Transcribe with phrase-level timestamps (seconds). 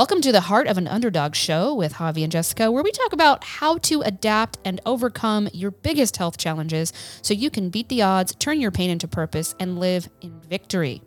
[0.00, 3.12] Welcome to the Heart of an Underdog show with Javi and Jessica, where we talk
[3.12, 8.00] about how to adapt and overcome your biggest health challenges so you can beat the
[8.00, 11.02] odds, turn your pain into purpose, and live in victory.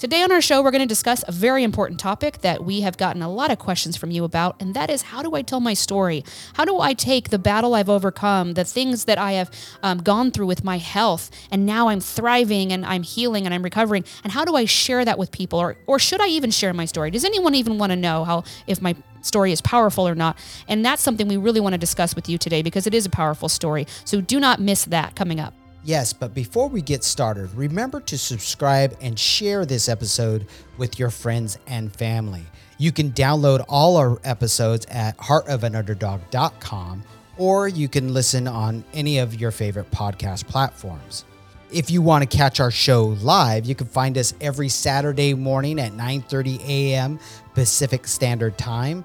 [0.00, 2.96] Today on our show, we're going to discuss a very important topic that we have
[2.96, 5.60] gotten a lot of questions from you about, and that is how do I tell
[5.60, 6.24] my story?
[6.54, 9.50] How do I take the battle I've overcome, the things that I have
[9.82, 13.62] um, gone through with my health, and now I'm thriving and I'm healing and I'm
[13.62, 15.58] recovering, and how do I share that with people?
[15.58, 17.10] Or, or should I even share my story?
[17.10, 20.38] Does anyone even want to know how, if my story is powerful or not?
[20.66, 23.10] And that's something we really want to discuss with you today because it is a
[23.10, 23.86] powerful story.
[24.06, 25.52] So do not miss that coming up.
[25.82, 31.10] Yes, but before we get started, remember to subscribe and share this episode with your
[31.10, 32.44] friends and family.
[32.76, 37.02] You can download all our episodes at heartofanunderdog.com
[37.38, 41.24] or you can listen on any of your favorite podcast platforms.
[41.72, 45.78] If you want to catch our show live, you can find us every Saturday morning
[45.78, 47.18] at 9:30 a.m.
[47.54, 49.04] Pacific Standard Time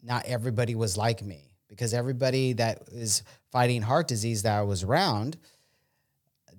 [0.02, 3.22] not everybody was like me because everybody that is
[3.52, 5.38] fighting heart disease that I was around,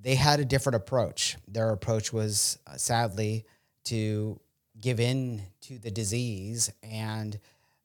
[0.02, 1.36] they had a different approach.
[1.48, 3.44] Their approach was uh, sadly
[3.84, 4.40] to
[4.80, 7.38] give in to the disease and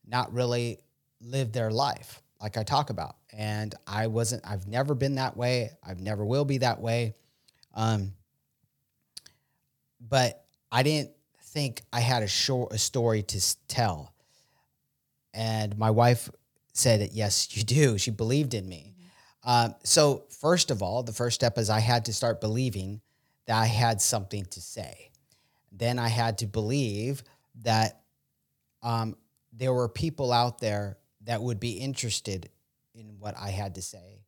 [0.08, 0.80] not really
[1.22, 3.16] live their life like I talk about.
[3.34, 5.72] And I wasn't, I've never been that way.
[5.84, 7.14] I've never will be that way.
[7.74, 8.14] Um,
[10.00, 11.12] but I didn't
[11.42, 14.14] think I had a short a story to tell.
[15.34, 16.30] And my wife
[16.74, 18.95] said, "Yes, you do." She believed in me.
[19.46, 23.02] Um, so first of all, the first step is I had to start believing
[23.46, 25.12] that I had something to say.
[25.72, 27.24] Then I had to believe
[27.62, 28.02] that
[28.82, 29.16] um,
[29.54, 32.50] there were people out there that would be interested
[32.96, 34.24] in what I had to say.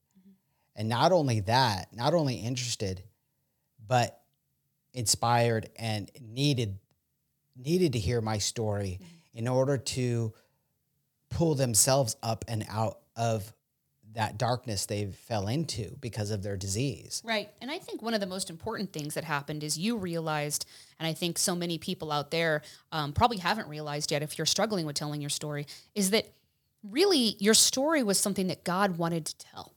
[0.75, 3.01] And not only that, not only interested,
[3.87, 4.21] but
[4.93, 6.77] inspired and needed
[7.55, 8.99] needed to hear my story
[9.33, 10.31] in order to
[11.31, 13.51] pull themselves up and out of
[14.17, 17.21] that darkness they fell into because of their disease.
[17.23, 17.51] Right.
[17.61, 20.65] And I think one of the most important things that happened is you realized,
[20.99, 24.47] and I think so many people out there um, probably haven't realized yet if you're
[24.47, 26.33] struggling with telling your story, is that
[26.81, 29.73] really your story was something that God wanted to tell.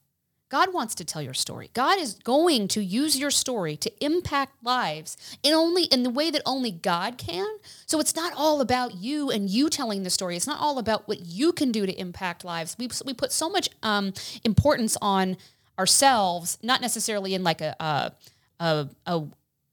[0.51, 1.71] God wants to tell your story.
[1.75, 6.31] God is going to use your story to impact lives in only in the way
[6.31, 7.47] that only God can.
[7.87, 10.37] So it's not all about you and you telling the story.
[10.37, 12.77] It's not all about what you can do to impact lives.
[12.79, 14.13] We we put so much um,
[14.45, 15.37] importance on
[15.79, 18.13] ourselves, not necessarily in like a a,
[18.59, 19.23] a, a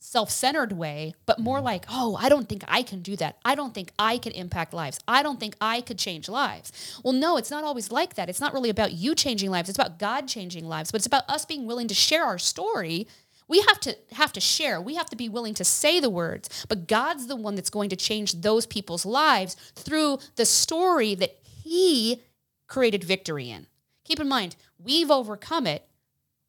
[0.07, 1.63] self-centered way, but more mm.
[1.63, 3.37] like, oh, I don't think I can do that.
[3.43, 4.99] I don't think I can impact lives.
[5.05, 6.71] I don't think I could change lives.
[7.03, 8.29] Well, no, it's not always like that.
[8.29, 9.67] It's not really about you changing lives.
[9.67, 13.05] It's about God changing lives, but it's about us being willing to share our story.
[13.49, 14.79] We have to have to share.
[14.79, 17.89] We have to be willing to say the words, but God's the one that's going
[17.89, 22.23] to change those people's lives through the story that he
[22.67, 23.67] created victory in.
[24.05, 25.83] Keep in mind, we've overcome it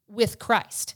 [0.07, 0.95] with Christ.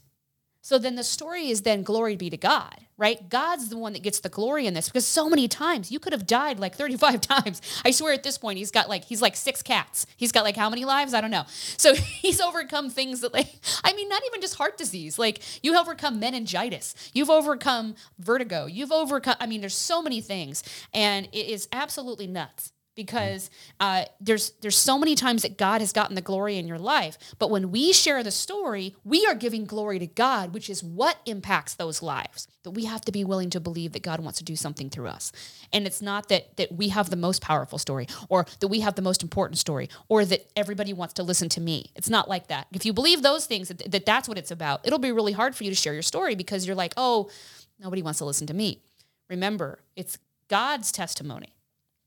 [0.64, 3.28] So then the story is then glory be to God, right?
[3.28, 6.14] God's the one that gets the glory in this because so many times you could
[6.14, 7.60] have died like 35 times.
[7.84, 10.06] I swear at this point he's got like he's like six cats.
[10.16, 11.12] He's got like how many lives?
[11.12, 11.44] I don't know.
[11.76, 15.18] So he's overcome things that like I mean not even just heart disease.
[15.18, 16.94] Like you've overcome meningitis.
[17.12, 18.64] You've overcome vertigo.
[18.64, 20.62] You've overcome I mean there's so many things
[20.94, 23.50] and it is absolutely nuts because
[23.80, 27.18] uh, there's there's so many times that God has gotten the glory in your life.
[27.38, 31.18] But when we share the story, we are giving glory to God, which is what
[31.26, 32.46] impacts those lives.
[32.62, 35.08] But we have to be willing to believe that God wants to do something through
[35.08, 35.32] us.
[35.72, 38.94] And it's not that that we have the most powerful story or that we have
[38.94, 41.90] the most important story or that everybody wants to listen to me.
[41.96, 42.68] It's not like that.
[42.72, 45.54] If you believe those things that, that that's what it's about, it'll be really hard
[45.54, 47.30] for you to share your story because you're like, "Oh,
[47.78, 48.82] nobody wants to listen to me."
[49.28, 50.18] Remember, it's
[50.48, 51.54] God's testimony.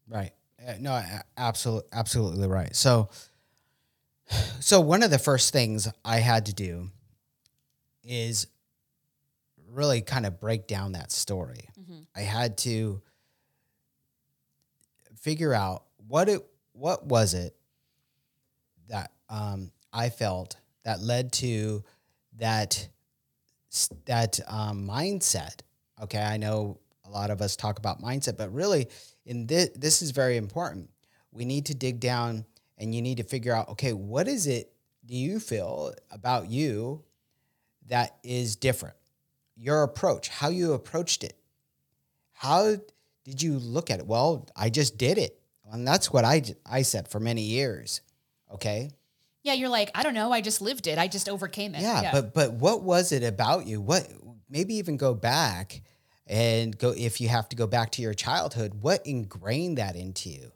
[0.08, 0.32] Right.
[0.66, 1.04] Uh, no,
[1.38, 2.76] absolutely, absolutely right.
[2.76, 3.10] So,
[4.60, 6.90] so one of the first things I had to do
[8.04, 8.48] is
[9.70, 11.70] really kind of break down that story.
[11.80, 12.00] Mm-hmm.
[12.16, 13.02] I had to
[15.20, 17.56] figure out what it what was it
[18.88, 21.84] that um, I felt that led to
[22.38, 22.88] that
[24.06, 25.62] that um, mindset.
[26.02, 28.88] Okay, I know a lot of us talk about mindset, but really,
[29.28, 30.90] in this, this is very important.
[31.32, 32.46] We need to dig down
[32.78, 34.74] and you need to figure out okay, what is it
[35.06, 37.04] do you feel about you
[37.88, 38.96] that is different?
[39.56, 41.36] Your approach, how you approached it.
[42.32, 42.78] How
[43.24, 44.08] did you look at it?
[44.08, 45.40] Well, I just did it.
[45.72, 48.02] And that's what I, I said for many years.
[48.54, 48.92] Okay.
[49.44, 50.98] Yeah, you're like, I don't know, I just lived it.
[50.98, 51.82] I just overcame it.
[51.82, 52.12] Yeah, yeah.
[52.12, 53.82] but but what was it about you?
[53.82, 54.08] What
[54.50, 55.82] maybe even go back
[56.28, 60.30] and go if you have to go back to your childhood what ingrained that into
[60.30, 60.52] you?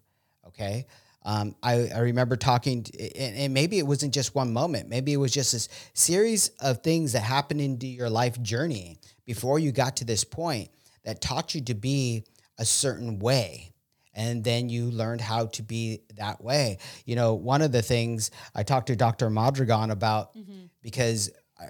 [0.47, 0.85] Okay?
[1.23, 4.89] Um, I, I, remember talking to, and, and, maybe it wasn't just one moment.
[4.89, 9.59] Maybe it was just this series of things that happened into your life journey before
[9.59, 10.71] you got to this point
[11.03, 12.25] that taught you to be
[12.57, 13.71] a certain way.
[14.15, 16.79] And then you learned how to be that way.
[17.05, 20.65] You know one of the things i talked to dr madrigan about mm-hmm.
[20.81, 21.29] because
[21.59, 21.69] I,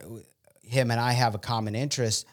[0.61, 2.25] him and i have a common interest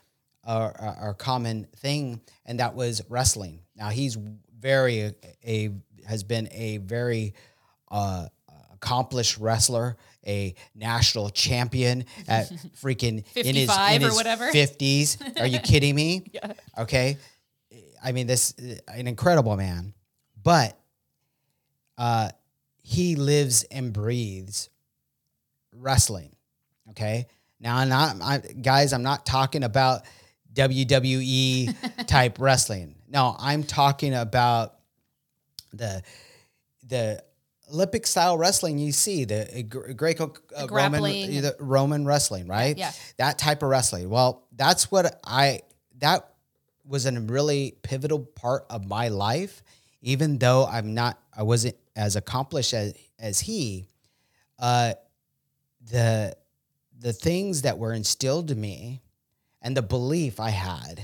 [0.48, 3.60] our, our common thing, and that was wrestling.
[3.76, 4.16] Now he's
[4.58, 5.12] very
[5.46, 5.70] a
[6.06, 7.34] has been a very
[7.90, 8.26] uh,
[8.72, 9.96] accomplished wrestler,
[10.26, 12.50] a national champion at
[12.82, 15.18] freaking in his in his fifties.
[15.38, 16.24] Are you kidding me?
[16.32, 16.52] yeah.
[16.78, 17.18] Okay,
[18.02, 18.54] I mean this
[18.88, 19.92] an incredible man,
[20.42, 20.78] but
[21.98, 22.30] uh,
[22.82, 24.70] he lives and breathes
[25.74, 26.34] wrestling.
[26.90, 27.26] Okay,
[27.60, 28.94] now I'm not I, guys.
[28.94, 30.02] I'm not talking about
[30.58, 32.96] WWE type wrestling.
[33.08, 34.74] No, I'm talking about
[35.72, 36.02] the
[36.86, 37.22] the
[37.72, 39.62] Olympic style wrestling you see the
[39.94, 42.76] Greco uh, Roman the Roman wrestling, right?
[42.76, 42.92] Yeah.
[43.18, 44.08] That type of wrestling.
[44.10, 45.60] Well, that's what I
[45.98, 46.28] that
[46.84, 49.62] was a really pivotal part of my life
[50.02, 53.88] even though I'm not I wasn't as accomplished as as he
[54.58, 54.94] uh
[55.90, 56.36] the
[56.98, 59.02] the things that were instilled to me
[59.62, 61.02] and the belief I had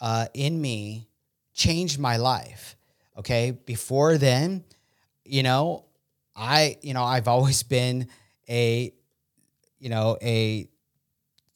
[0.00, 1.08] uh, in me
[1.54, 2.76] changed my life.
[3.18, 3.50] Okay.
[3.50, 4.64] Before then,
[5.24, 5.84] you know,
[6.34, 8.08] I, you know, I've always been
[8.48, 8.92] a,
[9.78, 10.68] you know, a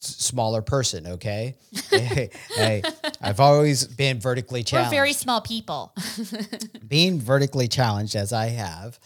[0.01, 1.07] smaller person.
[1.07, 1.57] Okay.
[1.91, 2.83] hey,
[3.21, 4.93] I've always been vertically challenged.
[4.93, 5.95] We're very small people.
[6.87, 8.99] Being vertically challenged as I have,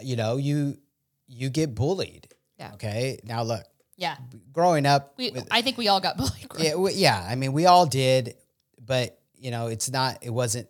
[0.00, 0.78] you know, you,
[1.26, 2.28] you get bullied.
[2.58, 2.72] Yeah.
[2.74, 3.18] Okay.
[3.24, 3.64] Now look,
[3.98, 4.16] yeah.
[4.52, 6.46] Growing up, we, with, I think we all got bullied.
[6.58, 7.26] Yeah, we, yeah.
[7.28, 8.36] I mean, we all did,
[8.80, 10.18] but you know, it's not.
[10.22, 10.68] It wasn't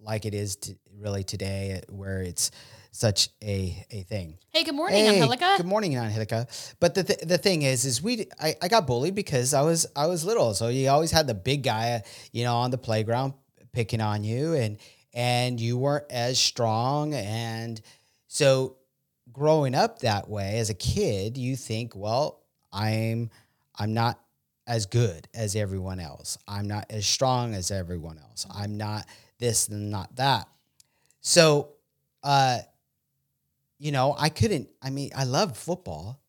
[0.00, 2.50] like it is to, really today, uh, where it's
[2.92, 4.38] such a a thing.
[4.50, 5.54] Hey, good morning, hey, Angelica.
[5.56, 6.46] Good morning, Angelica.
[6.78, 9.86] But the th- the thing is, is we I, I got bullied because I was
[9.96, 13.32] I was little, so you always had the big guy, you know, on the playground
[13.72, 14.76] picking on you, and
[15.14, 17.80] and you weren't as strong, and
[18.28, 18.76] so
[19.32, 22.42] growing up that way as a kid, you think, well,
[22.76, 23.30] I'm
[23.74, 24.20] I'm not
[24.66, 26.38] as good as everyone else.
[26.46, 28.46] I'm not as strong as everyone else.
[28.52, 29.06] I'm not
[29.38, 30.48] this and not that.
[31.20, 31.70] So,
[32.22, 32.58] uh,
[33.78, 34.68] you know, I couldn't.
[34.82, 36.20] I mean, I loved football,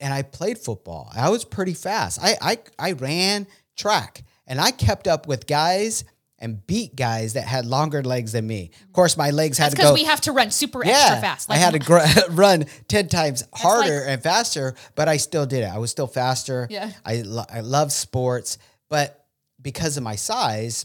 [0.00, 1.10] and I played football.
[1.14, 2.18] I was pretty fast.
[2.22, 3.46] I I I ran
[3.76, 6.04] track, and I kept up with guys
[6.38, 8.70] and beat guys that had longer legs than me.
[8.84, 9.82] Of course, my legs had That's to go.
[9.94, 11.48] because we have to run super yeah, extra fast.
[11.48, 12.00] Like, I had to gr-
[12.30, 15.68] run 10 times harder like, and faster, but I still did it.
[15.72, 16.66] I was still faster.
[16.70, 16.90] Yeah.
[17.04, 19.24] I, lo- I love sports, but
[19.62, 20.84] because of my size,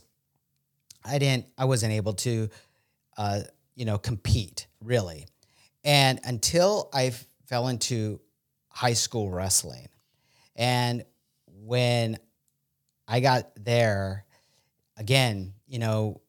[1.04, 2.50] I didn't, I wasn't able to,
[3.18, 3.42] uh,
[3.76, 5.28] you know, compete really.
[5.84, 7.12] And until I
[7.48, 8.22] fell into
[8.70, 9.88] high school wrestling
[10.56, 11.04] and
[11.66, 12.18] when
[13.08, 14.26] I got there,
[15.02, 16.22] again, you know,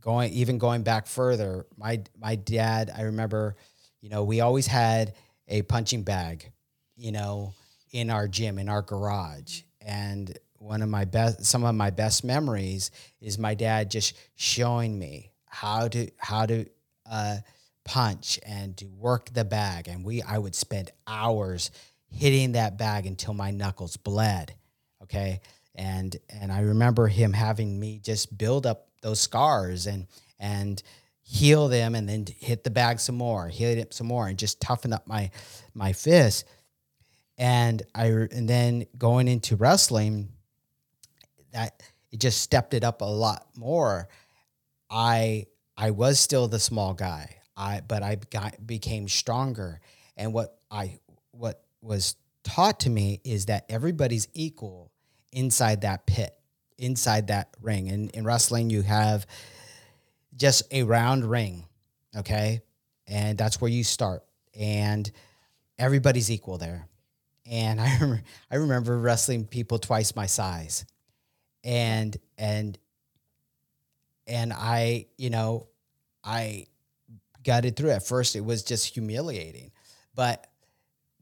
[0.00, 3.56] going even going back further, my my dad, I remember,
[4.00, 5.14] you know, we always had
[5.48, 6.52] a punching bag,
[6.96, 7.52] you know,
[7.90, 9.62] in our gym, in our garage.
[9.80, 14.96] And one of my best some of my best memories is my dad just showing
[14.96, 16.66] me how to how to
[17.10, 17.38] uh,
[17.84, 19.88] punch and to work the bag.
[19.88, 21.72] And we I would spend hours
[22.08, 24.54] hitting that bag until my knuckles bled.
[25.02, 25.40] Okay.
[25.74, 30.06] And and I remember him having me just build up those scars and
[30.38, 30.82] and
[31.22, 34.60] heal them and then hit the bag some more, hit it some more, and just
[34.60, 35.30] toughen up my
[35.74, 36.44] my fist.
[37.38, 40.28] And I and then going into wrestling,
[41.52, 44.08] that it just stepped it up a lot more.
[44.90, 47.36] I I was still the small guy.
[47.56, 49.80] I but I got became stronger.
[50.16, 50.98] And what I
[51.30, 54.91] what was taught to me is that everybody's equal
[55.32, 56.36] inside that pit,
[56.78, 57.88] inside that ring.
[57.88, 59.26] And in wrestling, you have
[60.36, 61.64] just a round ring,
[62.16, 62.62] okay?
[63.06, 64.22] And that's where you start.
[64.58, 65.10] And
[65.78, 66.88] everybody's equal there.
[67.50, 70.84] And I remember, I remember wrestling people twice my size.
[71.64, 72.78] And and
[74.26, 75.68] and I, you know,
[76.24, 76.66] I
[77.44, 77.90] got it through.
[77.90, 79.72] At first it was just humiliating.
[80.14, 80.46] But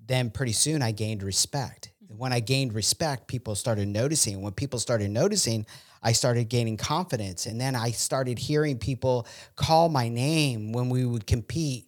[0.07, 1.93] then pretty soon I gained respect.
[2.17, 4.43] When I gained respect, people started noticing.
[4.43, 5.65] When people started noticing,
[6.03, 7.47] I started gaining confidence.
[7.47, 11.87] And then I started hearing people call my name when we would compete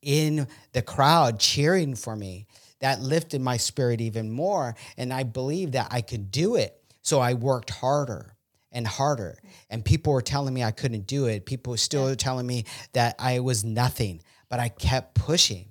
[0.00, 2.46] in the crowd cheering for me.
[2.80, 4.76] That lifted my spirit even more.
[4.96, 6.80] And I believed that I could do it.
[7.02, 8.36] So I worked harder
[8.70, 9.38] and harder.
[9.70, 11.46] And people were telling me I couldn't do it.
[11.46, 12.16] People were still yeah.
[12.16, 15.70] telling me that I was nothing, but I kept pushing.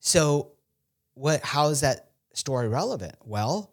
[0.00, 0.52] So
[1.14, 3.16] what how is that story relevant?
[3.24, 3.72] Well,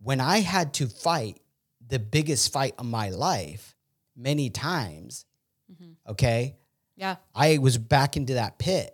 [0.00, 1.40] when I had to fight
[1.86, 3.74] the biggest fight of my life
[4.16, 5.24] many times,
[5.72, 6.10] mm-hmm.
[6.10, 6.56] okay?
[6.96, 7.16] Yeah.
[7.34, 8.92] I was back into that pit.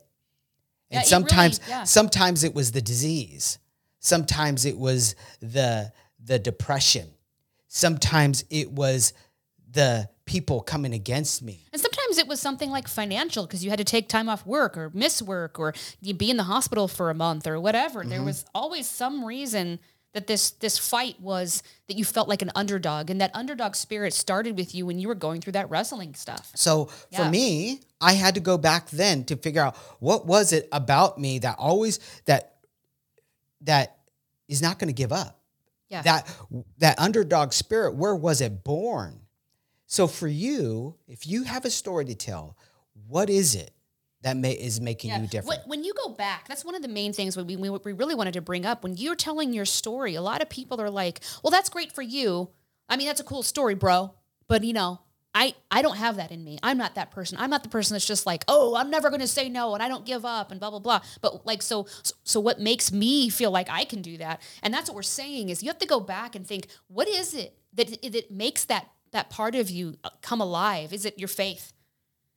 [0.90, 1.84] And yeah, sometimes really, yeah.
[1.84, 3.58] sometimes it was the disease.
[4.00, 5.92] Sometimes it was the
[6.24, 7.08] the depression.
[7.68, 9.12] Sometimes it was
[9.70, 11.66] the people coming against me.
[11.72, 14.76] And sometimes it was something like financial because you had to take time off work
[14.76, 18.00] or miss work or you'd be in the hospital for a month or whatever.
[18.00, 18.10] Mm-hmm.
[18.10, 19.78] There was always some reason
[20.12, 24.12] that this this fight was that you felt like an underdog and that underdog spirit
[24.12, 26.52] started with you when you were going through that wrestling stuff.
[26.54, 27.24] So yeah.
[27.24, 31.18] for me, I had to go back then to figure out what was it about
[31.18, 32.56] me that always that
[33.62, 33.96] that
[34.48, 35.38] is not going to give up.
[35.88, 36.02] Yeah.
[36.02, 36.36] That
[36.78, 39.21] that underdog spirit, where was it born?
[39.92, 42.56] So for you, if you have a story to tell,
[43.08, 43.72] what is it
[44.22, 45.20] that may, is making yeah.
[45.20, 45.60] you different?
[45.66, 48.32] When you go back, that's one of the main things we, we, we really wanted
[48.32, 48.84] to bring up.
[48.84, 52.00] When you're telling your story, a lot of people are like, well, that's great for
[52.00, 52.48] you.
[52.88, 54.14] I mean, that's a cool story, bro.
[54.48, 55.02] But you know,
[55.34, 56.58] I, I don't have that in me.
[56.62, 57.36] I'm not that person.
[57.38, 59.82] I'm not the person that's just like, oh, I'm never going to say no and
[59.82, 61.00] I don't give up and blah, blah, blah.
[61.20, 61.86] But like, so,
[62.24, 64.40] so what makes me feel like I can do that?
[64.62, 67.34] And that's what we're saying is you have to go back and think, what is
[67.34, 70.92] it that, that makes that that part of you uh, come alive?
[70.92, 71.72] Is it your faith?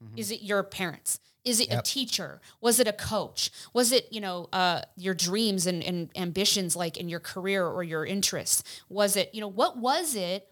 [0.03, 0.17] Mm-hmm.
[0.17, 1.19] Is it your parents?
[1.43, 1.79] Is it yep.
[1.79, 2.41] a teacher?
[2.59, 3.51] Was it a coach?
[3.73, 7.83] Was it, you know, uh, your dreams and, and ambitions like in your career or
[7.83, 8.63] your interests?
[8.89, 10.47] Was it, you know, what was it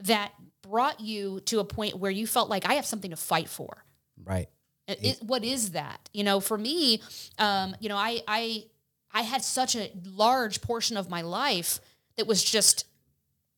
[0.00, 3.48] that brought you to a point where you felt like I have something to fight
[3.48, 3.84] for?
[4.22, 4.48] Right.
[4.86, 6.10] It, what is that?
[6.12, 7.00] You know, for me,
[7.38, 8.64] um, you know, I, I,
[9.12, 11.80] I had such a large portion of my life
[12.16, 12.84] that was just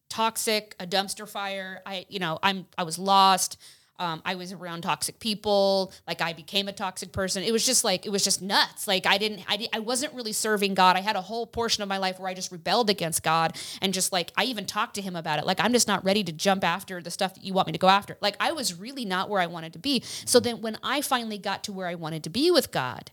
[0.08, 1.82] toxic, a dumpster fire.
[1.86, 3.58] I, you know, I'm I was lost.
[3.98, 5.92] Um, I was around toxic people.
[6.06, 7.42] Like I became a toxic person.
[7.42, 8.86] It was just like it was just nuts.
[8.86, 10.96] Like I didn't, I, I wasn't really serving God.
[10.96, 13.94] I had a whole portion of my life where I just rebelled against God and
[13.94, 15.46] just like I even talked to Him about it.
[15.46, 17.78] Like I'm just not ready to jump after the stuff that you want me to
[17.78, 18.18] go after.
[18.20, 20.02] Like I was really not where I wanted to be.
[20.24, 23.10] So then when I finally got to where I wanted to be with God,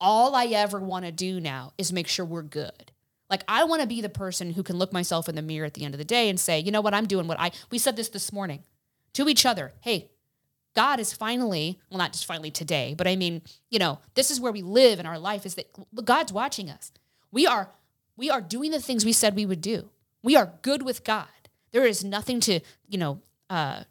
[0.00, 2.92] all I ever want to do now is make sure we're good.
[3.30, 5.74] Like I want to be the person who can look myself in the mirror at
[5.74, 7.50] the end of the day and say, you know what, I'm doing what I.
[7.70, 8.64] We said this this morning
[9.14, 9.72] to each other.
[9.80, 10.10] Hey,
[10.74, 14.40] God is finally, well, not just finally today, but I mean, you know, this is
[14.40, 15.44] where we live in our life.
[15.44, 15.66] Is that
[16.04, 16.92] God's watching us?
[17.30, 17.70] We are
[18.16, 19.90] we are doing the things we said we would do.
[20.22, 21.26] We are good with God.
[21.72, 23.20] There is nothing to you know.
[23.50, 23.84] Uh,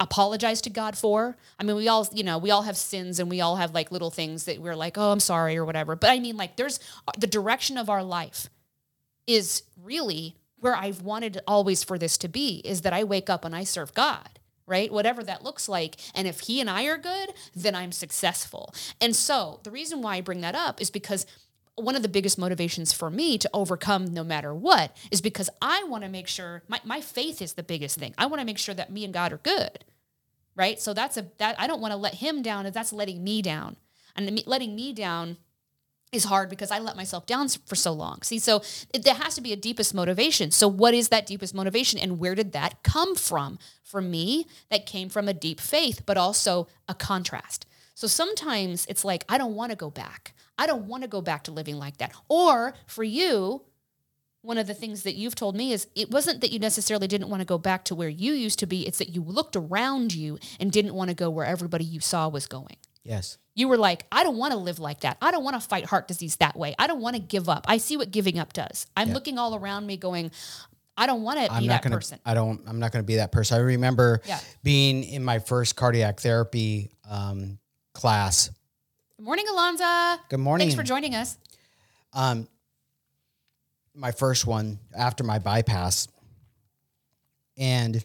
[0.00, 1.36] apologize to God for.
[1.56, 3.92] I mean, we all, you know, we all have sins and we all have like
[3.92, 5.94] little things that we're like, oh, I'm sorry or whatever.
[5.94, 8.50] But I mean, like, there's uh, the direction of our life
[9.28, 13.44] is really where I've wanted always for this to be is that I wake up
[13.44, 14.92] and I serve God, right?
[14.92, 15.96] Whatever that looks like.
[16.14, 18.74] And if He and I are good, then I'm successful.
[19.00, 21.26] And so the reason why I bring that up is because
[21.76, 25.84] one of the biggest motivations for me to overcome no matter what is because I
[25.84, 28.14] want to make sure my, my faith is the biggest thing.
[28.18, 29.84] I want to make sure that me and God are good.
[30.56, 30.80] Right.
[30.80, 32.66] So that's a, that I don't want to let him down.
[32.66, 33.76] If that's letting me down
[34.16, 35.36] and letting me down
[36.12, 38.22] is hard because I let myself down for so long.
[38.22, 38.62] See, so
[38.94, 40.50] it, there has to be a deepest motivation.
[40.50, 43.58] So, what is that deepest motivation, and where did that come from?
[43.82, 47.64] For me, that came from a deep faith, but also a contrast.
[47.98, 50.32] So sometimes it's like, I don't want to go back.
[50.56, 52.12] I don't want to go back to living like that.
[52.28, 53.62] Or for you,
[54.42, 57.28] one of the things that you've told me is it wasn't that you necessarily didn't
[57.28, 60.14] want to go back to where you used to be, it's that you looked around
[60.14, 62.76] you and didn't want to go where everybody you saw was going.
[63.02, 63.38] Yes.
[63.54, 65.16] You were like, I don't want to live like that.
[65.20, 66.74] I don't want to fight heart disease that way.
[66.78, 67.66] I don't want to give up.
[67.68, 68.86] I see what giving up does.
[68.96, 69.14] I'm yeah.
[69.14, 70.30] looking all around me going,
[70.96, 72.18] I don't want to be that gonna, person.
[72.24, 73.56] I don't, I'm not going to be that person.
[73.56, 74.40] I remember yeah.
[74.62, 77.58] being in my first cardiac therapy um,
[77.94, 78.50] class.
[79.16, 80.18] Good morning, Alonza.
[80.28, 80.68] Good morning.
[80.68, 81.38] Thanks for joining us.
[82.12, 82.48] Um,
[83.94, 86.08] my first one after my bypass.
[87.56, 88.04] And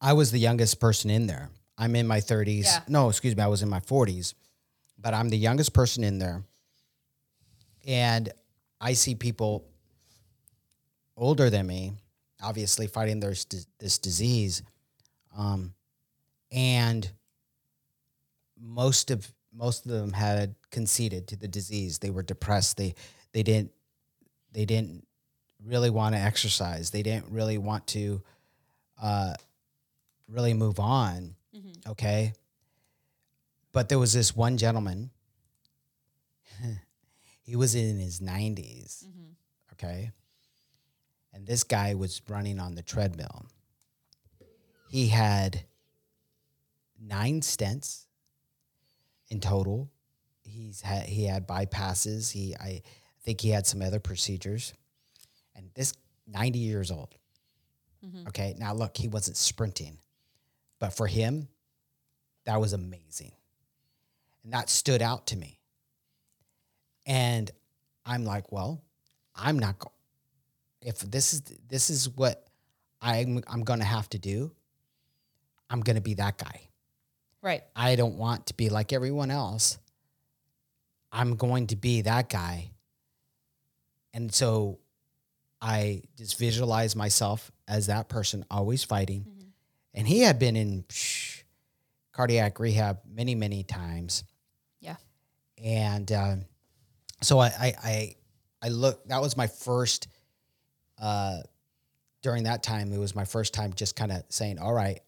[0.00, 1.48] I was the youngest person in there.
[1.76, 2.64] I'm in my 30s.
[2.64, 2.80] Yeah.
[2.88, 4.34] No, excuse me, I was in my 40s,
[4.98, 6.42] but I'm the youngest person in there.
[7.86, 8.30] And
[8.80, 9.64] I see people
[11.16, 11.92] older than me,
[12.42, 13.44] obviously fighting this,
[13.78, 14.62] this disease.
[15.36, 15.74] Um,
[16.52, 17.10] and
[18.58, 21.98] most of most of them had conceded to the disease.
[21.98, 22.76] They were depressed.
[22.76, 22.94] They
[23.32, 23.72] they didn't
[24.52, 25.06] they didn't
[25.64, 26.90] really want to exercise.
[26.90, 28.22] They didn't really want to
[29.00, 29.34] uh,
[30.28, 31.34] really move on.
[31.88, 32.32] Okay.
[33.72, 35.10] But there was this one gentleman.
[37.42, 39.04] he was in his 90s.
[39.04, 39.32] Mm-hmm.
[39.72, 40.10] Okay.
[41.32, 43.46] And this guy was running on the treadmill.
[44.88, 45.64] He had
[47.00, 48.06] nine stents
[49.28, 49.90] in total.
[50.44, 52.30] He's had he had bypasses.
[52.30, 52.82] He I
[53.24, 54.72] think he had some other procedures.
[55.56, 55.94] And this
[56.28, 57.16] 90 years old.
[58.06, 58.28] Mm-hmm.
[58.28, 58.54] Okay.
[58.56, 59.98] Now look, he wasn't sprinting.
[60.78, 61.48] But for him,
[62.46, 63.32] that was amazing.
[64.42, 65.58] And that stood out to me.
[67.06, 67.50] And
[68.04, 68.82] I'm like, well,
[69.34, 69.92] I'm not going
[70.80, 72.46] if this is this is what
[73.00, 74.52] I'm I'm going to have to do,
[75.70, 76.68] I'm going to be that guy.
[77.42, 77.62] Right.
[77.74, 79.78] I don't want to be like everyone else.
[81.12, 82.70] I'm going to be that guy.
[84.12, 84.78] And so
[85.60, 89.20] I just visualize myself as that person always fighting.
[89.20, 89.44] Mm-hmm
[89.94, 91.33] and he had been in psh,
[92.14, 94.24] cardiac rehab many, many times.
[94.80, 94.96] Yeah.
[95.62, 96.36] And uh,
[97.20, 98.14] so I, I, I,
[98.62, 99.06] I look.
[99.08, 100.08] That was my first.
[100.98, 101.38] Uh,
[102.22, 105.00] during that time, it was my first time just kind of saying, "All right,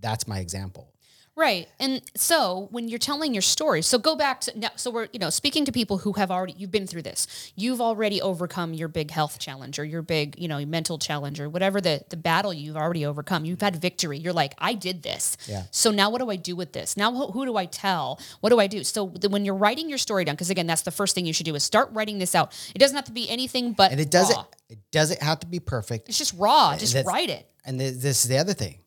[0.00, 0.92] that's my example."
[1.36, 1.68] Right.
[1.78, 5.18] And so when you're telling your story, so go back to now, so we're, you
[5.18, 7.52] know, speaking to people who have already, you've been through this.
[7.56, 11.48] You've already overcome your big health challenge or your big, you know, mental challenge or
[11.48, 13.44] whatever the, the battle you've already overcome.
[13.44, 14.18] You've had victory.
[14.18, 15.36] You're like, I did this.
[15.46, 15.62] Yeah.
[15.70, 16.96] So now what do I do with this?
[16.96, 18.20] Now who, who do I tell?
[18.40, 18.84] What do I do?
[18.84, 21.32] So the, when you're writing your story down, because again, that's the first thing you
[21.32, 22.52] should do is start writing this out.
[22.74, 24.44] It doesn't have to be anything but And it doesn't, raw.
[24.68, 26.08] it doesn't have to be perfect.
[26.08, 26.76] It's just raw.
[26.76, 27.48] Just write it.
[27.64, 28.80] And this is the other thing.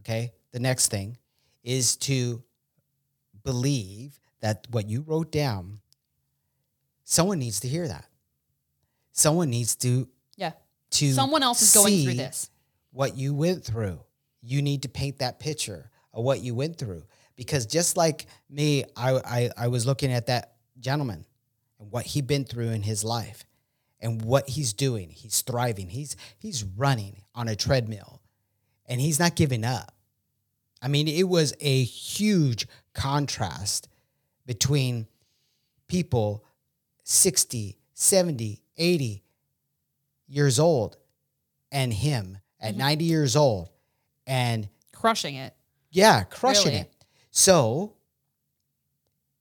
[0.00, 0.32] Okay.
[0.50, 1.18] The next thing
[1.62, 2.42] is to
[3.44, 5.80] believe that what you wrote down,
[7.04, 8.06] someone needs to hear that.
[9.12, 10.52] Someone needs to yeah
[10.92, 12.50] to someone else is going through this.
[12.92, 14.00] What you went through,
[14.42, 17.04] you need to paint that picture of what you went through.
[17.36, 21.26] Because just like me, I I, I was looking at that gentleman
[21.78, 23.44] and what he'd been through in his life
[24.00, 25.10] and what he's doing.
[25.10, 25.88] He's thriving.
[25.88, 28.20] He's he's running on a treadmill
[28.86, 29.94] and he's not giving up.
[30.82, 33.88] I mean, it was a huge contrast
[34.44, 35.06] between
[35.86, 36.44] people
[37.04, 39.22] 60, 70, 80
[40.26, 40.96] years old
[41.70, 42.80] and him at mm-hmm.
[42.80, 43.68] 90 years old
[44.26, 45.54] and crushing it.
[45.90, 46.80] Yeah, crushing really?
[46.82, 46.92] it.
[47.30, 47.94] So,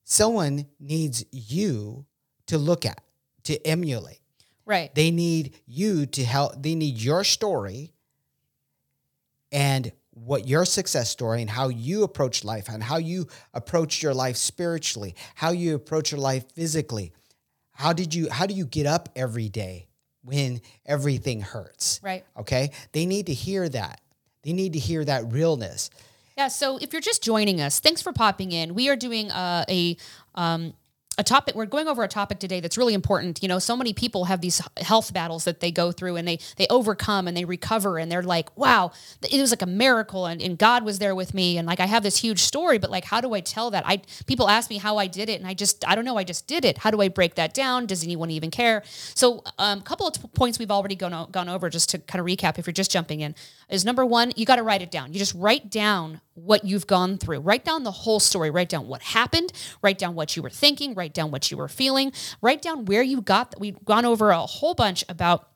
[0.04, 2.06] someone needs you
[2.48, 3.02] to look at,
[3.46, 4.20] to emulate.
[4.66, 4.94] Right.
[4.94, 7.94] They need you to help, they need your story
[9.52, 14.14] and what your success story and how you approach life and how you approach your
[14.14, 17.14] life spiritually, how you approach your life physically.
[17.72, 19.88] How did you how do you get up every day
[20.24, 22.00] when everything hurts?
[22.04, 22.24] Right.
[22.38, 22.72] Okay?
[22.92, 24.02] They need to hear that.
[24.44, 25.90] They need to hear that realness.
[26.38, 28.74] Yeah, so if you're just joining us, thanks for popping in.
[28.74, 29.98] We are doing uh, a
[30.34, 30.74] um,
[31.18, 33.42] a topic we're going over a topic today that's really important.
[33.44, 36.40] You know so many people have these health battles that they go through and they
[36.56, 38.92] they overcome and they recover and they're like wow
[39.30, 41.58] it was like a miracle and, and god was there with me.
[41.58, 43.84] And like i have this huge story but like how do i tell that?
[43.86, 46.24] I people ask me how i did it and i just i don't know i
[46.24, 46.78] just did it.
[46.80, 47.86] How do i break that down?
[47.86, 48.84] Does anyone even care?
[48.86, 52.20] So a um, couple of t- points we've already gone, gone over just to kind
[52.22, 53.36] of recap if you're just jumping in
[53.72, 56.88] is number one you got to write it down you just write down what you've
[56.88, 57.40] gone through.
[57.40, 58.50] Write down the whole story.
[58.50, 59.52] Write down what happened.
[59.82, 60.94] Write down what you were thinking.
[60.94, 62.12] Write down what you were feeling.
[62.42, 63.56] Write down where you got.
[63.60, 65.50] We've gone over a whole bunch about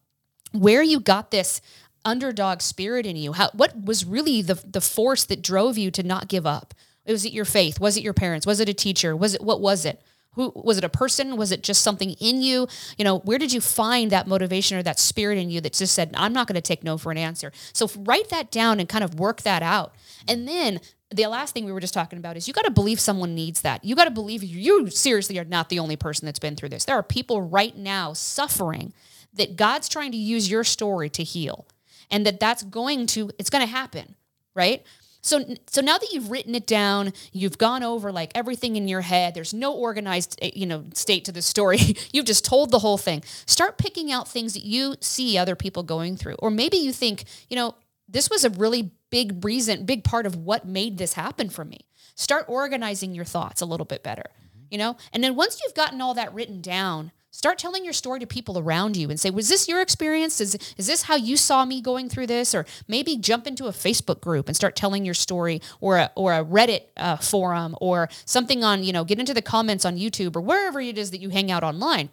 [0.52, 1.62] where you got this
[2.04, 3.34] underdog spirit in you.
[3.34, 6.74] How what was really the the force that drove you to not give up?
[7.08, 7.80] Was it your faith?
[7.80, 8.46] Was it your parents?
[8.46, 9.16] Was it a teacher?
[9.16, 10.02] Was it what was it?
[10.36, 11.38] Who was it a person?
[11.38, 12.68] Was it just something in you?
[12.98, 15.94] You know, where did you find that motivation or that spirit in you that just
[15.94, 17.52] said, I'm not going to take no for an answer?
[17.74, 19.96] So write that down and kind of work that out.
[20.28, 20.80] And then
[21.12, 23.62] the last thing we were just talking about is you got to believe someone needs
[23.62, 23.84] that.
[23.84, 26.86] You got to believe you seriously are not the only person that's been through this.
[26.86, 28.94] There are people right now suffering
[29.34, 31.68] that God's trying to use your story to heal
[32.10, 34.16] and that that's going to it's going to happen,
[34.54, 34.84] right?
[35.26, 39.02] So so now that you've written it down, you've gone over like everything in your
[39.02, 39.34] head.
[39.34, 41.80] There's no organized eh, you know state to the story.
[42.14, 43.24] you've just told the whole thing.
[43.48, 46.36] Start picking out things that you see other people going through.
[46.36, 47.74] Or maybe you think, you know,
[48.08, 51.88] this was a really big reason, big part of what made this happen for me.
[52.14, 54.30] Start organizing your thoughts a little bit better,
[54.70, 54.96] you know?
[55.12, 58.58] And then once you've gotten all that written down, Start telling your story to people
[58.58, 60.40] around you and say, was this your experience?
[60.40, 62.56] Is, is this how you saw me going through this?
[62.56, 66.32] Or maybe jump into a Facebook group and start telling your story or a, or
[66.32, 70.38] a Reddit uh, forum or something on, you know, get into the comments on YouTube
[70.38, 72.10] or wherever it is that you hang out online.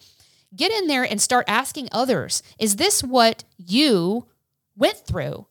[0.56, 4.26] Get in there and start asking others, is this what you
[4.76, 5.46] went through?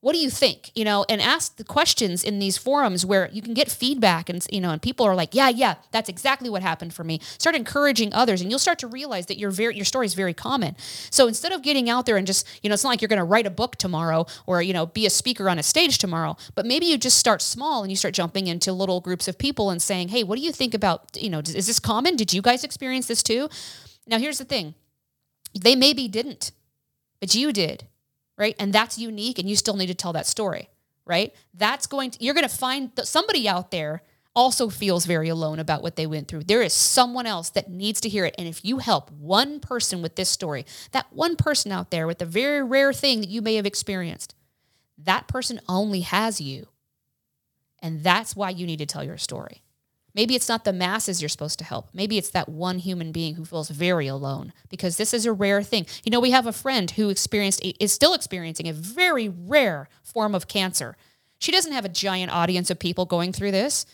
[0.00, 3.40] What do you think you know and ask the questions in these forums where you
[3.40, 6.62] can get feedback and you know and people are like yeah yeah that's exactly what
[6.62, 7.20] happened for me.
[7.38, 10.34] Start encouraging others and you'll start to realize that your very your story is very
[10.34, 10.76] common.
[11.10, 13.18] So instead of getting out there and just you know it's not like you're going
[13.18, 16.36] to write a book tomorrow or you know be a speaker on a stage tomorrow
[16.54, 19.70] but maybe you just start small and you start jumping into little groups of people
[19.70, 22.16] and saying hey what do you think about you know is this common?
[22.16, 23.48] Did you guys experience this too?
[24.06, 24.74] Now here's the thing.
[25.58, 26.52] They maybe didn't
[27.20, 27.86] but you did
[28.36, 28.54] right?
[28.58, 30.68] And that's unique and you still need to tell that story,
[31.04, 31.34] right?
[31.54, 34.02] That's going to, you're going to find that somebody out there
[34.34, 36.44] also feels very alone about what they went through.
[36.44, 38.34] There is someone else that needs to hear it.
[38.38, 42.18] And if you help one person with this story, that one person out there with
[42.18, 44.34] the very rare thing that you may have experienced,
[44.98, 46.68] that person only has you.
[47.80, 49.62] And that's why you need to tell your story.
[50.16, 51.90] Maybe it's not the masses you're supposed to help.
[51.92, 55.62] Maybe it's that one human being who feels very alone because this is a rare
[55.62, 55.86] thing.
[56.04, 60.34] You know, we have a friend who experienced is still experiencing a very rare form
[60.34, 60.96] of cancer.
[61.38, 63.84] She doesn't have a giant audience of people going through this,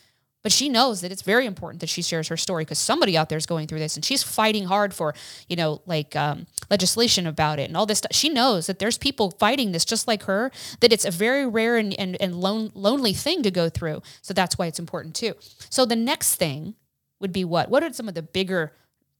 [0.43, 3.29] but she knows that it's very important that she shares her story because somebody out
[3.29, 5.15] there is going through this and she's fighting hard for
[5.49, 8.99] you know like um, legislation about it and all this stuff she knows that there's
[8.99, 10.51] people fighting this just like her
[10.81, 14.03] that it's a very rare and, and, and lone, lonely thing to go through.
[14.23, 15.35] So that's why it's important too.
[15.71, 16.75] So the next thing
[17.21, 17.69] would be what?
[17.69, 18.73] What are some of the bigger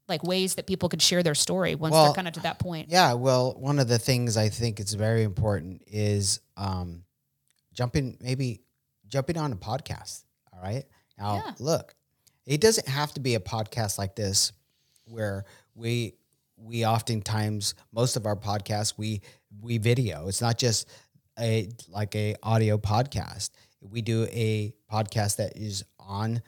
[0.09, 2.59] like ways that people could share their story once well, they're kind of to that
[2.59, 2.89] point?
[2.91, 7.05] yeah well one of the things i think is very important is um,
[7.73, 8.63] jumping maybe
[9.07, 10.85] jumping on a podcast all right
[11.19, 11.53] now, yeah.
[11.59, 11.95] look,
[12.47, 14.53] it doesn't have to be a podcast like this
[15.05, 15.45] where
[15.75, 16.15] we
[16.57, 19.21] we oftentimes most of our podcasts we
[19.61, 20.29] we video.
[20.29, 20.89] It's not just
[21.39, 23.51] a like a audio podcast.
[23.81, 26.43] We do a podcast that is on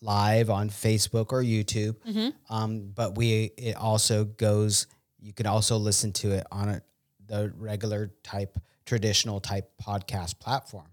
[0.00, 1.96] live on Facebook or YouTube.
[2.06, 2.54] Mm-hmm.
[2.54, 4.86] Um, but we it also goes.
[5.20, 6.82] You can also listen to it on a,
[7.26, 10.86] the regular type, traditional type podcast platform.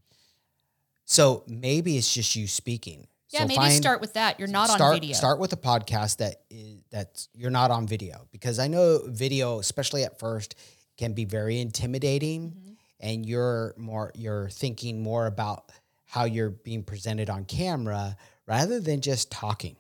[1.05, 3.07] So maybe it's just you speaking.
[3.35, 4.39] Yeah, so maybe find, start with that.
[4.39, 5.13] You're not start, on video.
[5.13, 9.59] Start with a podcast that is that's you're not on video because I know video,
[9.59, 10.55] especially at first,
[10.97, 12.73] can be very intimidating, mm-hmm.
[13.01, 15.69] and you're more you're thinking more about
[16.05, 18.15] how you're being presented on camera
[18.47, 19.75] rather than just talking.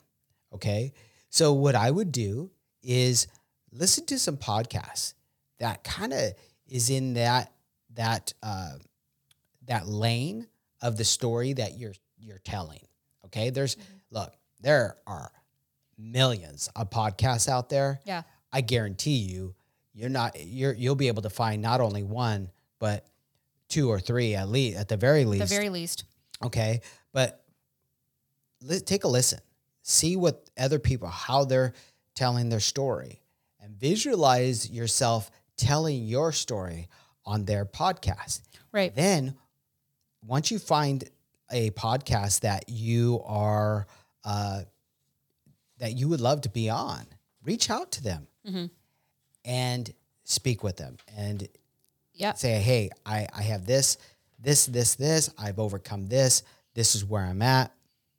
[0.53, 0.91] Okay,
[1.29, 2.51] so what I would do
[2.83, 3.27] is
[3.71, 5.13] listen to some podcasts
[5.59, 6.33] that kind of
[6.67, 7.53] is in that
[7.93, 8.73] that uh,
[9.65, 10.47] that lane
[10.81, 12.81] of the story that you're you're telling
[13.25, 13.49] Okay.
[13.49, 13.93] There's, mm-hmm.
[14.11, 15.31] look, there are
[15.97, 17.99] millions of podcasts out there.
[18.05, 18.23] Yeah.
[18.51, 19.55] I guarantee you,
[19.93, 23.05] you're not, you're, you'll be able to find not only one, but
[23.69, 25.43] two or three at least, at the very least.
[25.43, 26.05] At the very least.
[26.43, 26.81] Okay.
[27.13, 27.43] But
[28.61, 29.39] li- take a listen,
[29.81, 31.73] see what other people, how they're
[32.13, 33.21] telling their story,
[33.61, 36.87] and visualize yourself telling your story
[37.25, 38.41] on their podcast.
[38.71, 38.93] Right.
[38.93, 39.35] Then
[40.21, 41.03] once you find
[41.51, 43.87] a podcast that you are
[44.23, 44.61] uh,
[45.77, 47.05] that you would love to be on,
[47.43, 48.65] reach out to them Mm-hmm.
[49.43, 49.91] and
[50.23, 51.47] speak with them and
[52.13, 52.33] Yeah.
[52.33, 53.97] say, hey, I, I have this,
[54.39, 55.29] this, this, this.
[55.37, 56.43] I've overcome this.
[56.75, 57.71] This is where I'm at.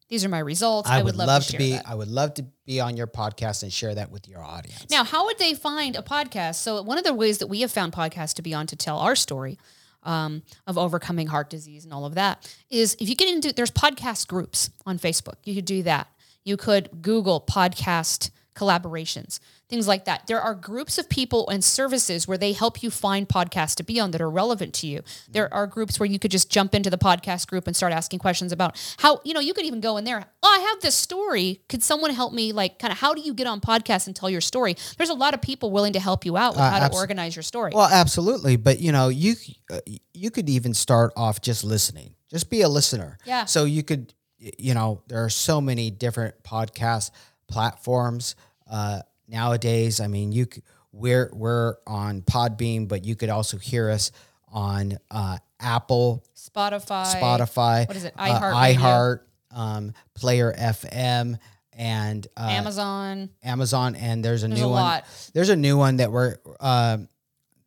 [0.09, 0.89] These are my results.
[0.89, 1.73] I, would, love, to, share be.
[1.73, 1.89] that.
[1.89, 4.87] I would love to be on your podcast and share that with your audience.
[4.91, 6.57] Now, how would they find a podcast?
[6.57, 8.99] So, one of the ways that we have found podcasts to be on to tell
[8.99, 9.59] our story
[10.07, 13.71] um, of overcoming heart disease and all of that is if you get into there's
[13.71, 15.35] podcast groups on Facebook.
[15.45, 16.09] You could do that.
[16.45, 20.27] You could Google podcast collaborations, things like that.
[20.27, 23.99] There are groups of people and services where they help you find podcasts to be
[23.99, 25.03] on that are relevant to you.
[25.29, 28.21] There are groups where you could just jump into the podcast group and start asking
[28.21, 30.25] questions about how, you know, you could even go in there.
[30.43, 31.63] Oh, I have this story.
[31.69, 32.53] Could someone help me?
[32.53, 34.77] Like, kind of, how do you get on podcasts and tell your story?
[34.97, 37.43] There's a lot of people willing to help you out with how to organize your
[37.43, 37.73] story.
[37.75, 39.35] Well, absolutely, but you know, you
[39.71, 39.81] uh,
[40.15, 42.15] you could even start off just listening.
[42.31, 43.19] Just be a listener.
[43.25, 43.45] Yeah.
[43.45, 47.11] So you could, you know, there are so many different podcast
[47.49, 48.37] platforms
[48.71, 50.01] uh, nowadays.
[50.01, 50.47] I mean, you
[50.93, 54.13] we're we're on Podbean, but you could also hear us
[54.49, 57.05] on uh, Apple, Spotify.
[57.15, 58.15] Spotify, what is it?
[58.17, 58.75] uh, iHeartRadio.
[58.77, 61.39] iHeart, um, Player FM,
[61.73, 63.31] and uh, Amazon.
[63.43, 64.81] Amazon, and there's a There's new a one.
[64.83, 65.05] lot.
[65.35, 67.09] There's a new one that we're um,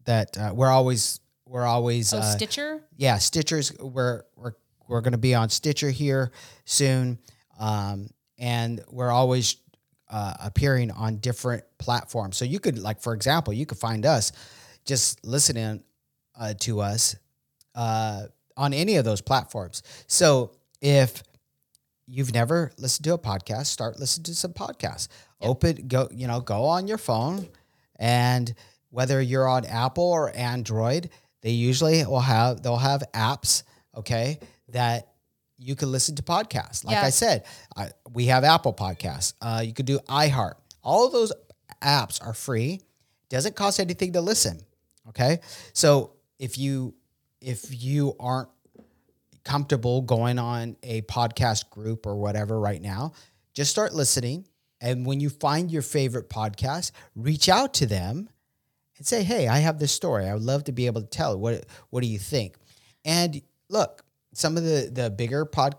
[0.06, 2.82] that uh, we're always we're always Oh, uh, Stitcher.
[2.98, 3.80] yeah Stitchers.
[3.80, 4.54] We're we're
[4.88, 6.32] we're going to be on Stitcher here
[6.66, 7.20] soon,
[7.60, 9.58] um, and we're always
[10.10, 12.38] uh, appearing on different platforms.
[12.38, 14.32] So you could like for example, you could find us
[14.86, 15.84] just listening
[16.40, 17.16] uh, to us
[17.76, 18.24] uh,
[18.58, 19.84] on any of those platforms.
[20.08, 21.24] So if
[22.08, 25.08] you've never listened to a podcast, start listening to some podcasts.
[25.42, 27.48] Open go, you know, go on your phone
[27.98, 28.54] and
[28.90, 31.10] whether you're on Apple or Android,
[31.42, 33.64] they usually will have they'll have apps,
[33.96, 35.08] okay, that
[35.60, 36.86] you can listen to podcasts.
[36.86, 37.04] Like Yeah.
[37.04, 37.46] I said,
[37.76, 39.34] I, we have Apple Podcasts.
[39.42, 40.54] Uh, you could do iHeart.
[40.82, 41.34] All of those
[41.84, 42.80] apps are free.
[43.30, 44.60] Doesn't cost anything to listen.
[45.10, 45.40] Okay,
[45.74, 46.94] so if you
[47.42, 48.50] if you aren't
[49.44, 53.14] comfortable going on a podcast group or whatever right now,
[53.54, 54.46] just start listening.
[54.82, 58.30] And when you find your favorite podcast, reach out to them
[58.98, 60.26] and say, "Hey, I have this story.
[60.28, 61.34] I would love to be able to tell.
[61.34, 61.40] it.
[61.40, 62.56] What What do you think?"
[63.04, 64.04] And look,
[64.40, 65.76] some of the the bigger pod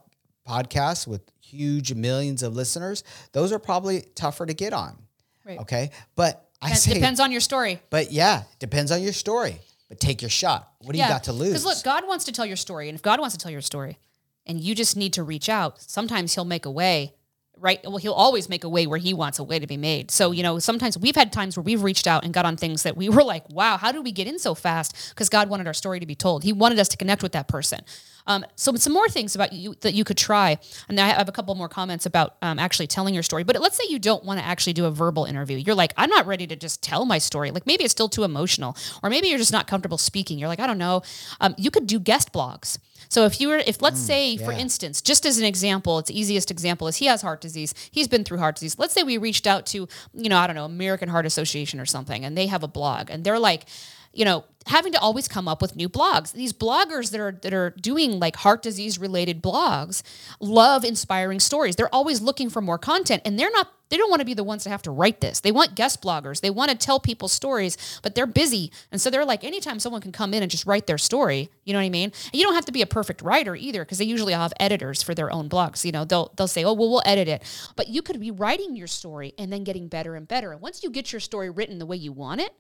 [0.47, 4.97] podcasts with huge millions of listeners, those are probably tougher to get on.
[5.45, 5.59] Right.
[5.61, 7.81] Okay, but I say, depends on your story.
[7.91, 9.57] but yeah, depends on your story.
[9.89, 10.73] But take your shot.
[10.79, 11.49] What do you got to lose?
[11.49, 13.61] Because look, God wants to tell your story, and if God wants to tell your
[13.63, 13.99] story,
[14.47, 17.15] and you just need to reach out, sometimes He'll make a way.
[17.61, 17.79] Right.
[17.85, 20.11] Well, he'll always make a way where he wants a way to be made.
[20.11, 22.85] So, you know, sometimes we've had times where we've reached out and got on things
[22.85, 25.11] that we were like, wow, how did we get in so fast?
[25.11, 26.43] Because God wanted our story to be told.
[26.43, 27.81] He wanted us to connect with that person.
[28.27, 30.59] Um, so, some more things about you that you could try.
[30.89, 33.45] And I have a couple more comments about um, actually telling your story.
[33.45, 35.59] But let's say you don't want to actually do a verbal interview.
[35.59, 37.51] You're like, I'm not ready to just tell my story.
[37.51, 40.39] Like maybe it's still too emotional, or maybe you're just not comfortable speaking.
[40.39, 41.03] You're like, I don't know.
[41.41, 42.79] Um, you could do guest blogs.
[43.11, 46.09] So if you were, if let's mm, say, for instance, just as an example, it's
[46.09, 47.75] the easiest example is he has heart disease.
[47.91, 48.79] He's been through heart disease.
[48.79, 51.87] Let's say we reached out to, you know, I don't know, American Heart Association or
[51.87, 53.67] something, and they have a blog, and they're like,
[54.13, 56.33] you know, having to always come up with new blogs.
[56.33, 60.03] These bloggers that are that are doing like heart disease related blogs
[60.39, 61.77] love inspiring stories.
[61.77, 63.73] They're always looking for more content, and they're not.
[63.91, 65.41] They don't want to be the ones to have to write this.
[65.41, 66.41] They want guest bloggers.
[66.41, 70.01] They want to tell people stories, but they're busy, and so they're like, anytime someone
[70.01, 72.13] can come in and just write their story, you know what I mean?
[72.33, 75.03] And you don't have to be a perfect writer either, because they usually have editors
[75.03, 75.85] for their own blogs.
[75.85, 77.43] You know, they'll they'll say, oh well, we'll edit it,
[77.77, 80.53] but you could be writing your story and then getting better and better.
[80.53, 82.55] And once you get your story written the way you want it,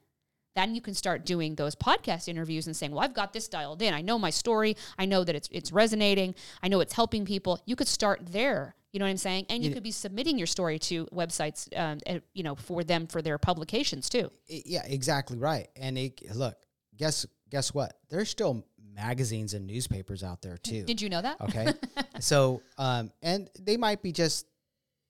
[0.56, 3.82] then you can start doing those podcast interviews and saying, "Well, I've got this dialed
[3.82, 3.94] in.
[3.94, 4.76] I know my story.
[4.98, 6.34] I know that it's it's resonating.
[6.60, 8.74] I know it's helping people." You could start there.
[8.92, 9.46] You know what I'm saying?
[9.50, 11.98] And you could be submitting your story to websites, um,
[12.34, 14.30] you know, for them for their publications too.
[14.48, 15.68] Yeah, exactly right.
[15.76, 16.56] And it, look,
[16.96, 17.98] guess guess what?
[18.08, 20.82] There's still magazines and newspapers out there too.
[20.82, 21.40] Did you know that?
[21.40, 21.72] Okay,
[22.20, 24.46] so um, and they might be just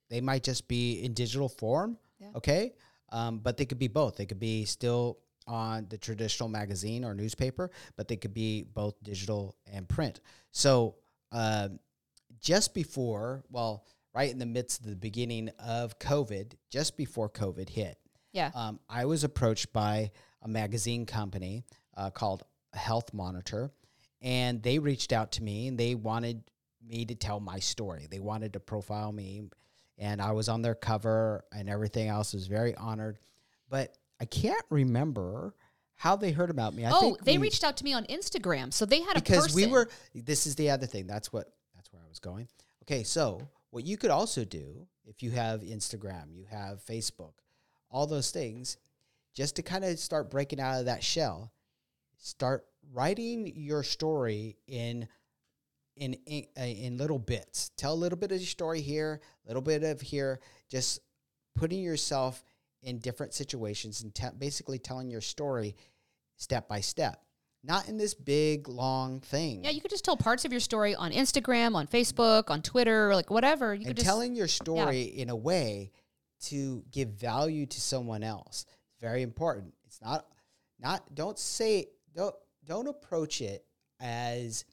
[0.09, 1.97] they might just be in digital form.
[2.19, 2.27] Yeah.
[2.35, 2.73] Okay,
[3.11, 4.15] um, but they could be both.
[4.15, 5.17] They could be still
[5.47, 10.19] on the traditional magazine or newspaper, but they could be both digital and print.
[10.51, 10.95] So
[11.31, 11.79] um,
[12.41, 17.69] just before, well, right in the midst of the beginning of COVID, just before COVID
[17.69, 17.97] hit,
[18.33, 18.51] Yeah.
[18.53, 21.63] um, I was approached by a magazine company
[21.95, 23.71] uh, called Health Monitor,
[24.21, 26.43] and they reached out to me and they wanted
[26.85, 28.07] me to tell my story.
[28.09, 29.43] They wanted to profile me,
[29.97, 32.33] and I was on their cover and everything else.
[32.33, 33.19] I was very honored,
[33.69, 35.53] but I can't remember
[35.95, 36.85] how they heard about me.
[36.85, 39.53] I oh, they we- reached out to me on Instagram, so they had a because
[39.53, 39.87] we were.
[40.15, 41.05] This is the other thing.
[41.07, 41.51] That's what.
[42.11, 42.49] Was going.
[42.83, 47.33] Okay, so what you could also do if if you have Instagram, you have Facebook,
[47.89, 48.77] all those things,
[49.33, 51.51] just to kind of start breaking out of that shell,
[52.17, 55.07] start writing your story in
[55.95, 57.71] in in, uh, in little bits.
[57.77, 60.99] Tell a little bit of your story here, a little bit of here, just
[61.55, 62.43] putting yourself
[62.81, 65.75] in different situations and te- basically telling your story
[66.35, 67.21] step by step.
[67.63, 69.63] Not in this big long thing.
[69.63, 73.13] Yeah, you could just tell parts of your story on Instagram, on Facebook, on Twitter,
[73.13, 73.73] like whatever.
[73.73, 75.91] You and could just telling your story in a way
[76.45, 78.65] to give value to someone else.
[78.67, 79.73] It's very important.
[79.85, 80.25] It's not
[80.79, 82.33] not don't say don't
[82.65, 83.63] don't approach it
[83.99, 84.65] as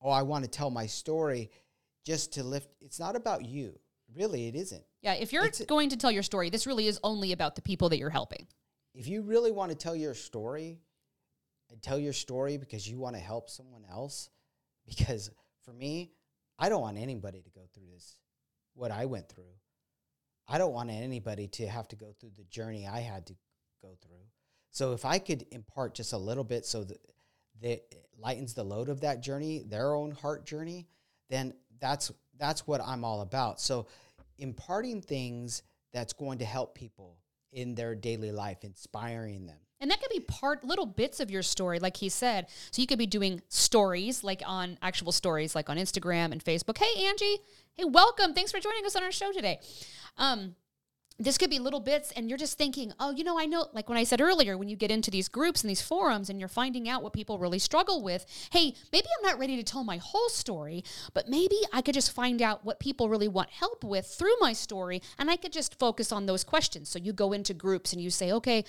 [0.00, 1.50] oh I want to tell my story
[2.04, 3.78] just to lift it's not about you.
[4.14, 4.84] Really it isn't.
[5.02, 7.62] Yeah, if you're It's- going to tell your story, this really is only about the
[7.62, 8.46] people that you're helping.
[8.94, 10.80] If you really want to tell your story
[11.70, 14.30] and tell your story because you want to help someone else
[14.86, 15.30] because
[15.64, 16.12] for me
[16.58, 18.16] I don't want anybody to go through this
[18.74, 19.44] what I went through.
[20.48, 23.34] I don't want anybody to have to go through the journey I had to
[23.82, 24.24] go through.
[24.70, 27.00] So if I could impart just a little bit so that
[27.62, 30.86] that it lightens the load of that journey, their own heart journey,
[31.30, 33.60] then that's that's what I'm all about.
[33.60, 33.86] So
[34.38, 37.16] imparting things that's going to help people
[37.52, 39.56] in their daily life, inspiring them.
[39.80, 42.46] And that could be part little bits of your story, like he said.
[42.70, 46.78] So you could be doing stories, like on actual stories, like on Instagram and Facebook.
[46.78, 47.38] Hey, Angie.
[47.74, 48.32] Hey, welcome.
[48.32, 49.60] Thanks for joining us on our show today.
[50.16, 50.54] Um,
[51.18, 53.88] this could be little bits, and you're just thinking, oh, you know, I know, like
[53.88, 56.48] when I said earlier, when you get into these groups and these forums and you're
[56.48, 59.96] finding out what people really struggle with, hey, maybe I'm not ready to tell my
[59.96, 64.06] whole story, but maybe I could just find out what people really want help with
[64.06, 66.90] through my story, and I could just focus on those questions.
[66.90, 68.64] So you go into groups and you say, okay,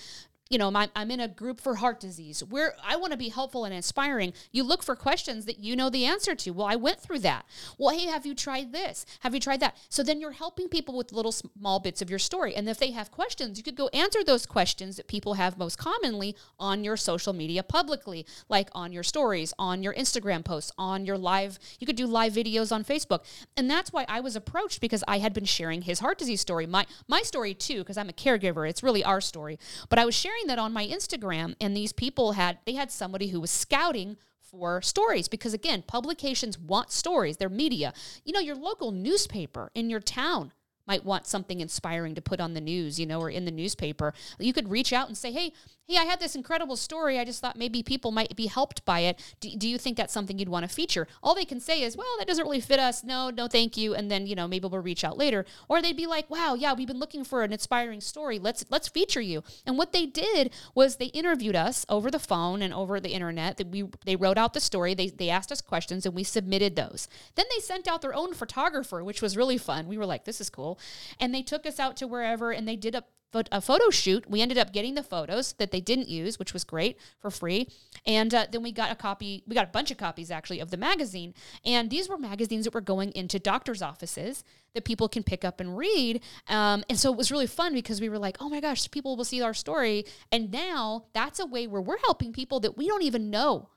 [0.50, 3.28] you know, my, I'm in a group for heart disease where I want to be
[3.28, 4.32] helpful and inspiring.
[4.50, 6.50] You look for questions that you know the answer to.
[6.50, 7.44] Well, I went through that.
[7.76, 9.04] Well, hey, have you tried this?
[9.20, 9.76] Have you tried that?
[9.88, 12.54] So then you're helping people with little small bits of your story.
[12.54, 15.76] And if they have questions, you could go answer those questions that people have most
[15.76, 21.04] commonly on your social media publicly, like on your stories, on your Instagram posts, on
[21.04, 21.58] your live.
[21.78, 23.24] You could do live videos on Facebook.
[23.56, 26.66] And that's why I was approached because I had been sharing his heart disease story,
[26.66, 28.68] my my story too, because I'm a caregiver.
[28.68, 29.58] It's really our story.
[29.90, 33.28] But I was sharing that on my Instagram, and these people had they had somebody
[33.28, 37.36] who was scouting for stories because again, publications want stories.
[37.36, 37.92] They're media.
[38.24, 40.52] You know, your local newspaper in your town
[40.88, 44.14] might want something inspiring to put on the news, you know, or in the newspaper.
[44.38, 45.52] You could reach out and say, "Hey,
[45.86, 47.18] hey, I had this incredible story.
[47.18, 49.20] I just thought maybe people might be helped by it.
[49.40, 51.96] Do, do you think that's something you'd want to feature?" All they can say is,
[51.96, 53.04] "Well, that doesn't really fit us.
[53.04, 55.44] No, no, thank you." And then, you know, maybe we'll reach out later.
[55.68, 58.38] Or they'd be like, "Wow, yeah, we've been looking for an inspiring story.
[58.38, 62.62] Let's let's feature you." And what they did was they interviewed us over the phone
[62.62, 63.58] and over the internet.
[63.58, 64.94] That we they wrote out the story.
[64.94, 67.08] They they asked us questions and we submitted those.
[67.34, 69.86] Then they sent out their own photographer, which was really fun.
[69.86, 70.77] We were like, "This is cool."
[71.20, 73.04] And they took us out to wherever and they did a
[73.52, 74.28] a photo shoot.
[74.28, 77.68] We ended up getting the photos that they didn't use, which was great for free.
[78.06, 80.70] And uh, then we got a copy, we got a bunch of copies actually of
[80.70, 81.34] the magazine.
[81.64, 85.60] And these were magazines that were going into doctors' offices that people can pick up
[85.60, 86.22] and read.
[86.48, 89.16] Um, and so it was really fun because we were like, oh my gosh, people
[89.16, 90.06] will see our story.
[90.32, 93.68] And now that's a way where we're helping people that we don't even know.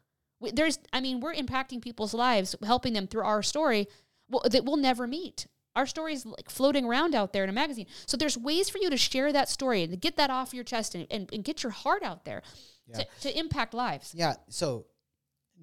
[0.53, 3.87] There's, I mean, we're impacting people's lives, helping them through our story
[4.49, 5.47] that we'll never meet.
[5.75, 7.88] Our story is like floating around out there in a magazine.
[8.05, 10.63] So there's ways for you to share that story and to get that off your
[10.63, 12.41] chest and, and, and get your heart out there
[12.93, 14.13] to, to impact lives.
[14.15, 14.34] Yeah.
[14.49, 14.86] So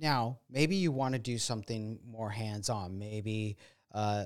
[0.00, 3.56] now maybe you want to do something more hands on, maybe
[3.92, 4.24] uh,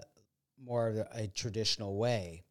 [0.62, 2.44] more of a, a traditional way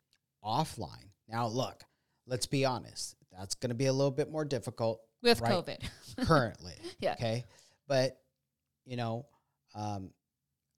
[0.43, 1.09] offline.
[1.27, 1.83] Now, look,
[2.27, 3.15] let's be honest.
[3.31, 5.89] That's going to be a little bit more difficult With right COVID.
[6.25, 6.73] currently.
[6.99, 7.13] Yeah.
[7.13, 7.45] Okay.
[7.87, 8.17] But,
[8.85, 9.25] you know,
[9.75, 10.11] um,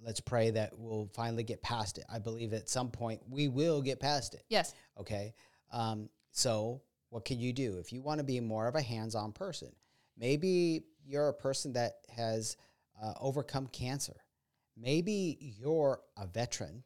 [0.04, 2.06] let's pray that we'll finally get past it.
[2.12, 4.44] I believe at some point we will get past it.
[4.50, 4.74] Yes.
[5.00, 5.34] Okay.
[5.72, 9.16] Um, so, what can you do if you want to be more of a hands
[9.16, 9.72] on person?
[10.18, 12.58] Maybe you're a person that has
[13.02, 14.16] uh, overcome cancer.
[14.78, 16.84] Maybe you're a veteran.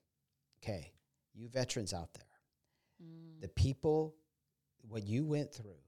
[0.61, 0.91] Okay.
[1.33, 2.23] You veterans out there,
[3.41, 4.15] the people,
[4.87, 5.79] what you went through,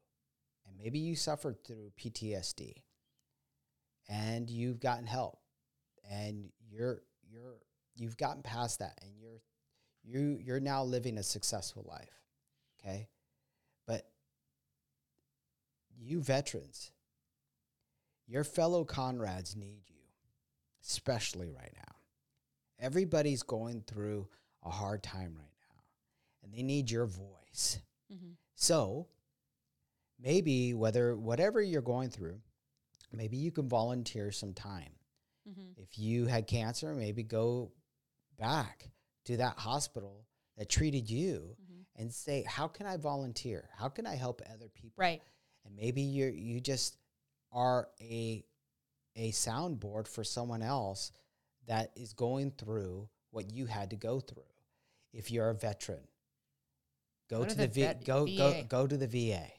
[0.67, 2.83] and maybe you suffered through PTSD
[4.07, 5.39] and you've gotten help
[6.09, 7.59] and you're you're
[7.95, 9.41] you've gotten past that and you're
[10.03, 12.21] you you're now living a successful life
[12.79, 13.07] okay?
[13.85, 14.07] But
[15.97, 16.91] you veterans
[18.27, 19.95] your fellow conrads need you
[20.83, 21.95] especially right now.
[22.79, 24.27] Everybody's going through
[24.63, 25.81] a hard time right now
[26.43, 27.79] and they need your voice.
[28.11, 28.35] Mhm.
[28.55, 29.07] so
[30.17, 32.41] maybe whether whatever you're going through
[33.11, 34.93] maybe you can volunteer some time
[35.49, 35.77] Mhm.
[35.77, 37.71] if you had cancer, maybe go
[38.37, 38.91] back
[39.25, 40.25] to that hospital
[40.57, 41.55] that treated you
[41.95, 43.69] and say, how can I volunteer?
[43.75, 44.95] How can I help other people?
[45.03, 45.21] Right.
[45.65, 46.97] And maybe you you just
[47.51, 48.45] are a
[49.15, 51.11] a soundboard for someone else
[51.65, 54.43] that is going through what you had to go through.
[55.11, 56.07] If you're a veteran,
[57.29, 58.63] go Go to to the, the v- vet- go go VA.
[58.63, 59.51] go to the VA.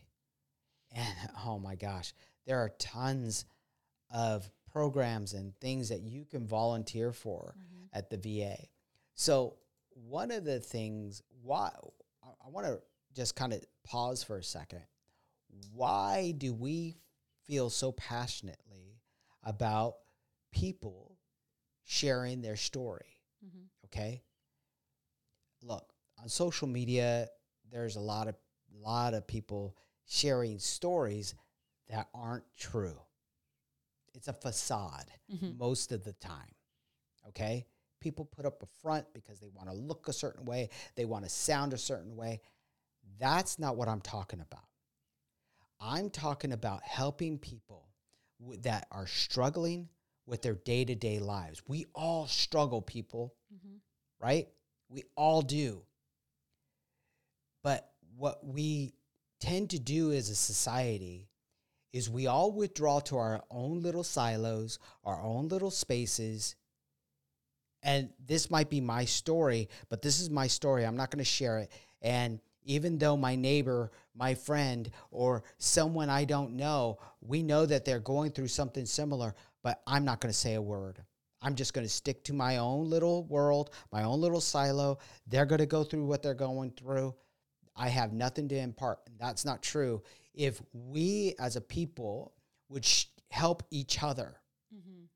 [0.93, 2.15] And oh my gosh,
[2.47, 3.45] there are tons
[4.11, 7.85] of programs and things that you can volunteer for Mm-hmm.
[7.93, 8.57] at the VA.
[9.15, 9.57] So
[9.95, 11.71] one of the things why
[12.23, 12.81] I- I want to
[13.15, 14.83] just kind of pause for a second.
[15.73, 16.97] Why do we
[17.45, 19.01] feel so passionately
[19.43, 19.97] about
[20.53, 21.19] people
[21.85, 23.21] sharing their story?
[23.45, 23.69] Mhm.
[23.87, 24.23] Okay?
[25.63, 27.29] Look, on social media
[27.71, 28.37] there's a lot of
[28.73, 31.35] lot of people sharing stories
[31.89, 33.01] that aren't true.
[34.15, 35.57] It's a facade Mhm.
[35.57, 36.55] most of the time.
[37.29, 37.67] Okay?
[38.01, 41.25] People put up a front because they want to look a certain way, they want
[41.25, 42.41] to sound a certain way.
[43.19, 44.65] That's not what I'm talking about.
[45.79, 47.89] I'm talking about helping people
[48.39, 49.89] w- that are struggling
[50.27, 51.63] with their day to day lives.
[51.67, 53.81] We all struggle, people, Mhm.
[54.19, 54.49] right?
[54.89, 55.87] We all do.
[57.63, 58.95] But what we
[59.39, 61.30] tend to do as a society
[61.93, 66.55] is we all withdraw to our own little silos, our own little spaces.
[67.83, 70.85] And this might be my story, but this is my story.
[70.85, 71.71] I'm not going to share it.
[72.03, 77.85] And even though my neighbor, my friend, or someone I don't know, we know that
[77.85, 81.03] they're going through something similar, but I'm not going to say a word.
[81.43, 84.99] I'm just going to stick to my own little world, my own little silo.
[85.27, 87.15] They're going to go through what they're going through.
[87.75, 88.99] I have nothing to impart.
[89.19, 90.03] That's not true.
[90.35, 92.33] If we as a people
[92.69, 94.41] would sh- help each other
[94.75, 95.09] Mhm.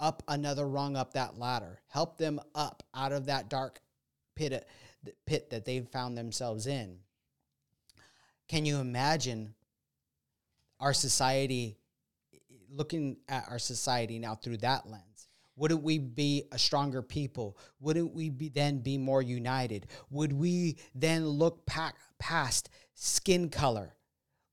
[0.00, 3.80] up another rung up that ladder, help them up out of that dark
[4.34, 4.66] pit,
[5.26, 7.04] pit that they've found themselves in.
[8.48, 9.54] Can you imagine
[10.80, 11.78] our society,
[12.68, 15.28] looking at our society now through that lens?
[15.54, 17.56] Wouldn't we be a stronger people?
[17.78, 19.86] Wouldn't we be then be more united?
[20.10, 23.96] Would we then look pa- past skin color?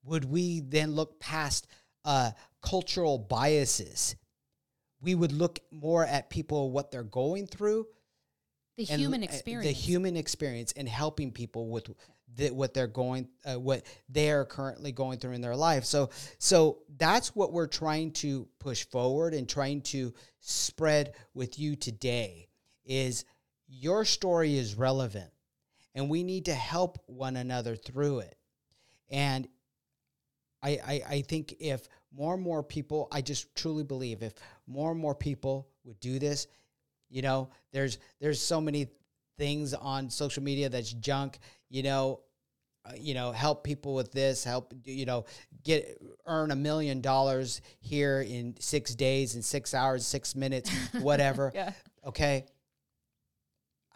[0.04, 1.68] Would we then look past
[2.06, 2.32] uh,
[2.62, 4.16] cultural biases?
[5.02, 7.88] We would look more at people what they're going through
[8.78, 9.66] The and human uh, experience.
[9.66, 11.90] the human experience and helping people with
[12.36, 16.80] the, what they're going uh, what they're currently going through in their life so so
[16.98, 22.48] that's what we're trying to push forward and trying to spread with you today
[22.86, 23.26] is
[23.68, 25.32] your story is relevant
[25.96, 28.36] and we need to help one another through it
[29.10, 29.48] and
[30.62, 34.34] I, I, I think if more and more people, I just truly believe if
[34.68, 36.48] more and more people would do this,
[37.10, 38.88] you know, there's there's so many
[39.38, 41.40] things on social media that's junk,
[41.70, 42.22] you know,
[42.86, 45.26] uh, you know, help people with this, help you know,
[45.64, 51.52] get earn a million dollars here in 6 days in 6 hours, 6 minutes, whatever.
[51.54, 51.74] Yeah.
[52.06, 52.46] Okay?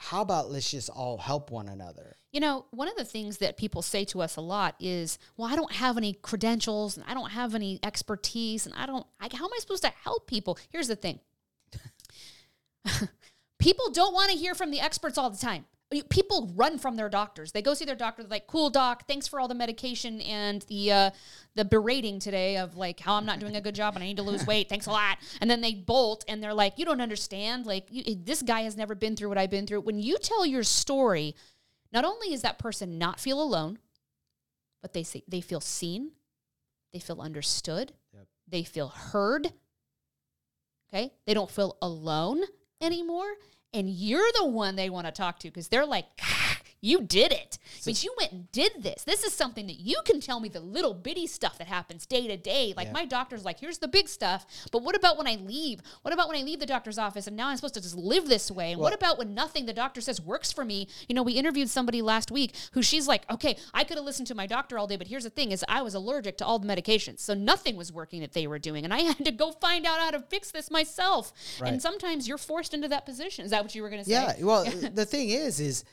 [0.04, 2.18] How about let's just all help one another?
[2.34, 5.50] You know, one of the things that people say to us a lot is, "Well,
[5.50, 9.30] I don't have any credentials and I don't have any expertise and I don't I,
[9.34, 11.22] how am I supposed to help people?" Here's the thing.
[13.60, 15.66] people don't want to hear from the experts all the time.
[16.02, 17.52] People run from their doctors.
[17.52, 18.24] They go see their doctor.
[18.24, 19.08] They're like, "Cool, doc.
[19.08, 21.12] Thanks for all the medication and the uh,
[21.56, 24.18] the berating today of like how I'm not doing a good job and I need
[24.18, 24.70] to lose weight.
[24.70, 27.66] Thanks a lot." And then they bolt and they're like, "You don't understand.
[27.66, 30.46] Like you, this guy has never been through what I've been through." When you tell
[30.46, 31.36] your story,
[31.92, 33.78] not only is that person not feel alone,
[34.82, 36.12] but they see, they feel seen,
[36.92, 38.28] they feel understood, Yep.
[38.48, 39.54] they feel heard.
[40.90, 42.42] Okay, they don't feel alone
[42.82, 43.34] anymore,
[43.74, 46.53] and you're the one they want to talk to because they're like, "Ah,
[46.84, 49.04] "You did it, but you went and did this.
[49.04, 52.28] This is something that you can tell me the little bitty stuff that happens day
[52.28, 52.74] to day.
[52.76, 52.94] Like Yeah.
[52.94, 55.82] my doctor's like, here's the big stuff, but what about when I leave?
[56.02, 58.28] What about when I leave the doctor's office and now I'm supposed to just live
[58.28, 58.74] this way?
[58.74, 60.88] And what about when nothing the doctor says works for me?
[61.08, 64.28] You know, we interviewed somebody last week who she's like, okay, I could have listened
[64.28, 66.60] to my doctor all day, but here's the thing: is I was allergic to all
[66.60, 69.52] the medications, so nothing was working that they were doing, and I had to go
[69.54, 71.32] find out how to fix this myself.
[71.62, 71.72] Right.
[71.72, 73.46] And sometimes you're forced into that position.
[73.46, 74.14] Is that what you were going to say?
[74.14, 74.46] Yeah.
[74.46, 75.86] Well, the thing is, is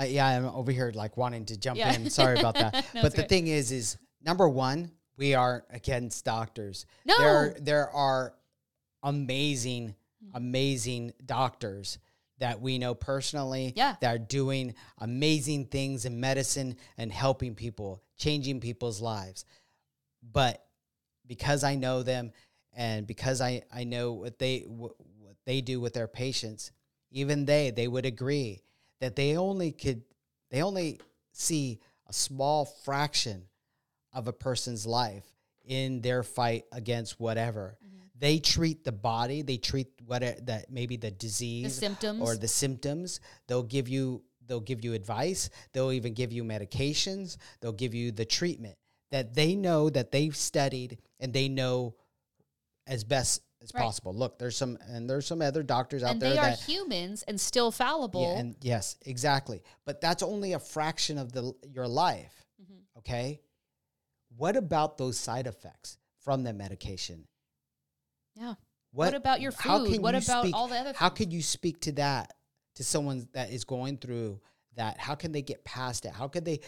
[0.00, 1.92] uh, yeah, I'm over here like wanting to jump Yeah.
[1.94, 2.10] in.
[2.10, 2.86] Sorry about that.
[2.94, 6.86] No, but the thing is, is number one, we aren't against doctors.
[7.04, 7.16] No.
[7.18, 8.34] There, there are
[9.02, 9.94] amazing,
[10.34, 11.98] amazing doctors
[12.38, 13.96] that we know personally Yeah.
[14.00, 19.44] that are doing amazing things in medicine and helping people, changing people's lives.
[20.22, 20.64] But
[21.26, 22.32] because I know them
[22.76, 24.92] and because I, I know what they what
[25.46, 26.70] they do with their patients,
[27.10, 28.62] even they they would agree
[29.00, 30.02] that they only could
[30.50, 31.00] They only
[31.32, 33.44] see a small fraction
[34.12, 35.24] of a person's life
[35.64, 37.76] in their fight against whatever.
[37.84, 37.96] Mm-hmm.
[38.18, 42.20] They treat the body, they treat what it, that maybe the disease the symptoms.
[42.20, 43.20] or the symptoms.
[43.46, 48.10] They'll give you they'll give you advice, they'll even give you medications, they'll give you
[48.10, 48.76] the treatment
[49.10, 51.94] that they know that they've studied and they know
[52.86, 53.84] as best as Right.
[53.84, 54.14] possible.
[54.14, 57.22] Look, there's some and there's some other doctors out and there they are that humans
[57.24, 58.22] and still fallible.
[58.22, 59.62] yeah, and yes, exactly.
[59.84, 62.46] But that's only a fraction of the your life.
[62.62, 62.98] Mm-hmm.
[62.98, 63.40] Okay.
[64.36, 67.26] What about those side effects from the medication?
[68.34, 68.54] yeah.
[68.92, 70.00] What about your how food?
[70.00, 71.18] What you about speak- all the other How things?
[71.18, 72.32] could you speak to that
[72.76, 74.40] to someone that is going through
[74.76, 74.98] that?
[74.98, 76.12] How can they get past it?
[76.12, 76.60] How could they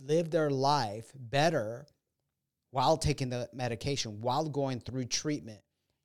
[0.00, 1.86] live their life better
[2.70, 5.60] while taking the medication, while going through treatment?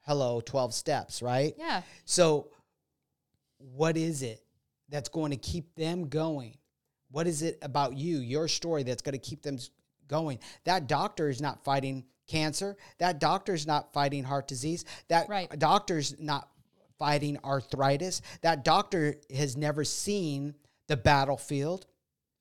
[0.05, 1.55] Hello, 12 steps, right?
[1.57, 1.81] Yeah.
[2.05, 2.49] So,
[3.57, 4.43] what is it
[4.89, 6.55] that's going to keep them going?
[7.11, 9.57] What is it about you, your story, that's going to keep them
[10.07, 10.39] going?
[10.65, 12.77] That doctor is not fighting cancer.
[12.99, 14.85] That doctor is not fighting heart disease.
[15.07, 15.49] That Right.
[15.57, 16.49] doctor's not
[16.99, 18.21] fighting arthritis.
[18.41, 20.55] That doctor has never seen
[20.87, 21.87] the battlefield.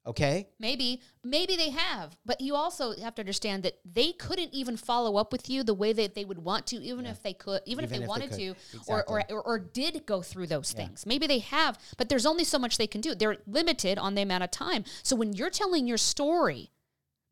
[0.06, 0.48] Okay.
[0.58, 5.16] Maybe, maybe they have, but you also have to understand that they couldn't even follow
[5.16, 7.84] up with you the way that they would want to, even if they could, even,
[7.84, 8.38] if they if wanted could.
[8.38, 8.54] to,
[8.86, 11.06] or, or, or or did go through those things.
[11.06, 13.14] Maybe they have, but there's only so much they can do.
[13.14, 14.84] They're limited on the amount of time.
[15.02, 16.70] So when you're telling your story,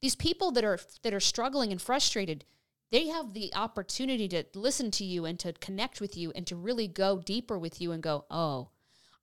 [0.00, 2.46] these people that are that are struggling and frustrated,
[2.90, 6.56] they have the opportunity to listen to you and to connect with you and to
[6.56, 8.70] really go deeper with you and go, oh.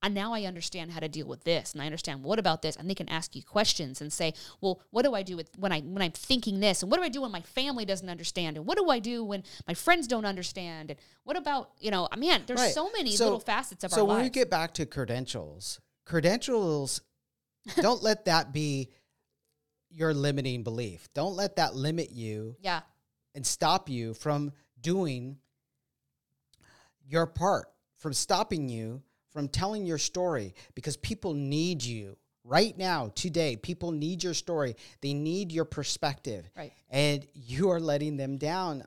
[0.02, 2.78] And now I understand how to deal with this, and I understand what about this,
[2.78, 5.74] and they can ask you questions and say, "Well, what do I do with when
[5.74, 8.56] I when I'm thinking this, and what do I do when my family doesn't understand,
[8.56, 12.08] and what do I do when my friends don't understand, and what about you know,
[12.12, 12.74] I mean, there's Right.
[12.74, 14.12] so many So- little facets of so our lives.
[14.12, 17.02] So when we get back to credentials, credentials,
[17.76, 18.89] don't let that be
[19.89, 21.10] your limiting belief.
[21.14, 22.84] Don't let that limit you yeah,
[23.36, 25.39] and stop you from doing
[27.06, 29.04] your part, from stopping you
[29.39, 33.55] from telling your story because people need you right now, today.
[33.55, 36.49] People need your story, they need your perspective.
[36.57, 36.73] Right.
[36.89, 38.83] And you are letting them down,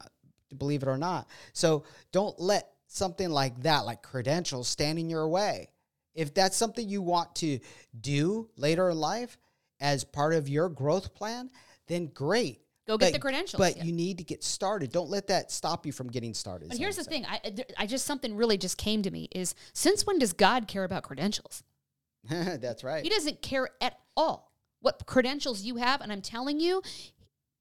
[0.59, 1.27] believe it or not.
[1.55, 5.71] So don't let something like that, like credentials, stand in your way.
[6.15, 7.59] If that's something you want to
[7.99, 9.39] do later in life
[9.81, 11.49] as part of your growth plan,
[11.87, 12.61] then great.
[12.93, 13.85] Go get But- the credentials, But yeah.
[13.85, 14.93] you need to get started.
[14.93, 16.69] Don't let that stop you from getting started.
[16.69, 19.55] But here's the thing: I, I- I just something really just came to me is
[19.73, 21.63] since when does God care about credentials?
[22.29, 23.03] That's right.
[23.03, 26.83] He doesn't care at all what credentials you have, and I'm telling you,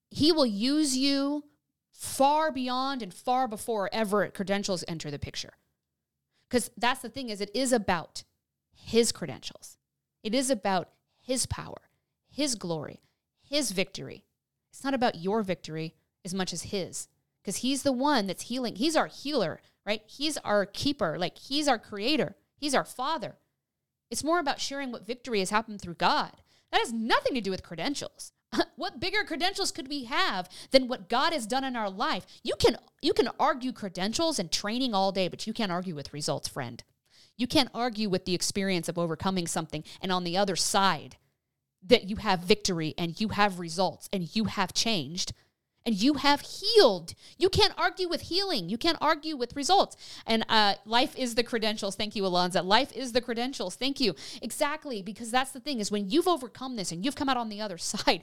[0.09, 1.45] He will use you
[1.93, 5.53] far beyond and far before ever credentials enter the picture.
[6.49, 8.25] Because that's the thing is, it is about
[8.73, 9.77] His credentials.
[10.23, 10.89] It is about
[11.21, 11.89] His power,
[12.27, 12.99] His glory,
[13.41, 14.25] His victory.
[14.81, 15.93] It's not about your victory
[16.25, 17.07] as much as His,
[17.39, 18.77] because He's the one that's healing.
[18.77, 20.01] He's our healer, right?
[20.07, 21.19] He's our keeper.
[21.19, 22.35] Like He's our creator.
[22.57, 23.35] He's our Father.
[24.09, 26.31] It's more about sharing what victory has happened through God.
[26.71, 28.31] That has nothing to do with credentials.
[28.75, 32.25] what bigger credentials could we have than what God has done in our life?
[32.43, 36.11] You can you can argue credentials and training all day, but you can't argue with
[36.11, 36.83] results, friend.
[37.37, 41.17] You can't argue with the experience of overcoming something and on the other side
[41.87, 45.33] that you have victory and you have results and you have changed
[45.85, 47.15] and you have healed.
[47.39, 48.69] You can't argue with healing.
[48.69, 49.97] You can't argue with results.
[50.27, 51.95] And uh, life is the credentials.
[51.95, 52.63] Thank you, Alonza.
[52.63, 53.75] Life is the credentials.
[53.75, 54.13] Thank you.
[54.43, 57.49] Exactly, because that's the thing is when you've overcome this and you've come out on
[57.49, 58.21] the other side,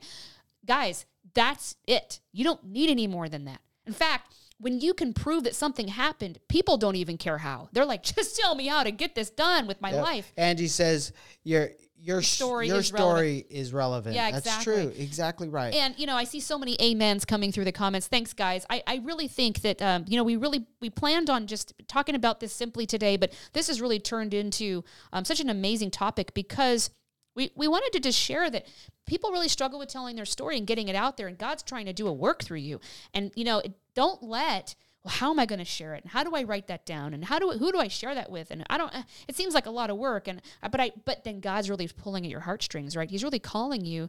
[0.65, 1.05] guys,
[1.35, 2.21] that's it.
[2.33, 3.61] You don't need any more than that.
[3.87, 7.69] In fact, when you can prove that something happened, people don't even care how.
[7.73, 10.03] They're like, just tell me how to get this done with my Yep.
[10.05, 10.33] life.
[10.37, 11.71] Angie says your
[12.01, 14.15] your story your is story is relevant.
[14.15, 14.75] Yeah, That's exactly.
[14.75, 14.93] true.
[14.97, 15.75] Exactly right.
[15.75, 18.07] And you know, I see so many amens coming through the comments.
[18.07, 18.65] Thanks, guys.
[18.71, 22.15] I, I really think that um, you know we really we planned on just talking
[22.15, 26.35] about this simply today, but this has really turned into um, such an amazing topic
[26.35, 26.91] because
[27.35, 28.67] we we wanted to just share that
[29.07, 31.87] people really struggle with telling their story and getting it out there, and God's trying
[31.87, 32.81] to do a work through you.
[33.15, 34.75] And you know, it, don't let
[35.09, 36.03] how am I going to share it?
[36.03, 37.15] And how do I write that down?
[37.15, 38.51] And how do who do I share that with?
[38.51, 38.93] And I don't.
[39.27, 40.29] It seems like a lot of work.
[40.29, 43.11] And uh, but I but then God's really pulling at your heartstrings, right?
[43.11, 44.09] He's really calling you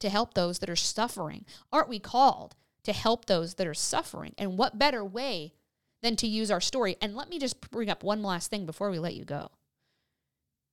[0.00, 1.44] to help those that are suffering.
[1.72, 4.34] Aren't we called to help those that are suffering?
[4.38, 5.54] And what better way
[6.02, 6.96] than to use our story?
[7.00, 9.50] And let me just bring up one last thing before we let you go.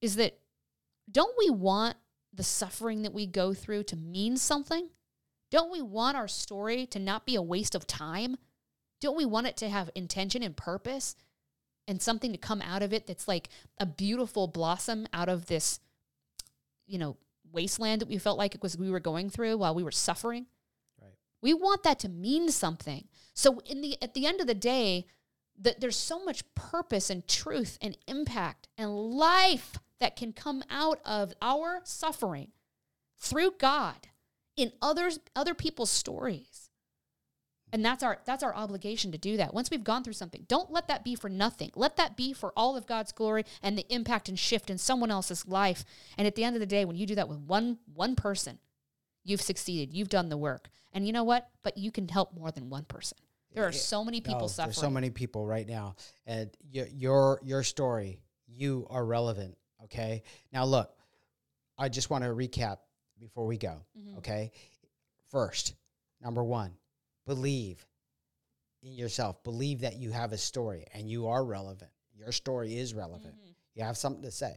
[0.01, 0.39] Is that
[1.11, 1.97] don't we want
[2.33, 4.89] the suffering that we go through to mean something?
[5.51, 8.37] Don't we want our story to not be a waste of time?
[9.03, 11.17] Don't we want it to have intention and purpose
[11.89, 15.81] and something to come out of it that's like a beautiful blossom out of this,
[16.87, 17.17] you know,
[17.51, 20.45] wasteland that we felt like it was we were going through while we were suffering.
[21.01, 21.11] Right.
[21.41, 23.09] We want that to mean something.
[23.33, 25.05] So in the at the end of the day,
[25.59, 31.01] that there's so much purpose and truth and impact and life that can come out
[31.03, 32.53] of our suffering
[33.19, 34.07] through God
[34.55, 36.62] in others other people's stories.
[37.74, 39.51] And that's our that's our obligation to do that.
[39.51, 41.71] Once we've gone through something, don't let that be for nothing.
[41.76, 45.09] Let that be for all of God's glory and the impact and shift in someone
[45.09, 45.84] else's life.
[46.15, 48.59] And at the end of the day, when you do that with one one person,
[49.24, 49.91] you've succeeded.
[49.91, 50.69] You've done the work.
[50.93, 51.49] And you know what?
[51.63, 53.17] But you can help more than one person.
[53.55, 54.67] There are so many people No, suffering.
[54.67, 55.95] There's so many people right now,
[56.28, 59.57] and your your your story, you are relevant.
[59.86, 60.21] Okay.
[60.51, 60.91] Now look,
[61.78, 62.78] I just want to recap
[63.19, 63.82] before we go.
[63.97, 64.19] Mm-hmm.
[64.19, 64.51] Okay.
[65.32, 65.74] First,
[66.21, 66.76] number one,
[67.26, 67.86] believe
[68.84, 69.43] in yourself.
[69.43, 71.91] Believe that you have a story and you are relevant.
[72.15, 73.34] Your story is relevant.
[73.36, 73.51] Mm-hmm.
[73.76, 74.53] You have something to say.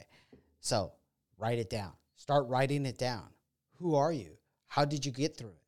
[0.61, 0.93] So
[1.39, 1.93] write it down.
[2.17, 3.29] Start writing it down.
[3.79, 4.37] Who are you?
[4.69, 5.62] How did you get through it?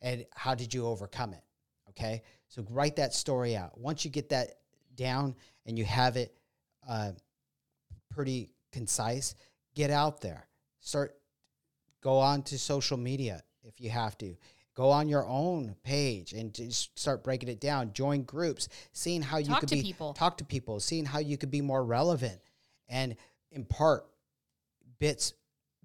[0.00, 1.42] And how did you overcome it?
[1.90, 2.22] Okay.
[2.48, 3.78] So write that story out.
[3.78, 4.58] Once you get that
[4.94, 5.34] down
[5.66, 6.36] and you have it
[6.88, 7.12] uh,
[8.10, 9.34] pretty concise,
[9.74, 10.48] get out there.
[10.80, 11.16] Start,
[12.02, 14.36] go on to social media if you have to.
[14.78, 17.92] Go on your own page and just start breaking it down.
[17.92, 20.14] Join groups, seeing how you could be people.
[20.14, 22.40] talk to people, seeing how you could be more relevant,
[22.88, 23.16] and
[23.50, 24.06] impart
[25.00, 25.32] bits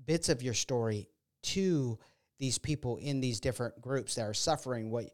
[0.05, 1.09] bits of your story
[1.41, 1.97] to
[2.37, 5.05] these people in these different groups that are suffering what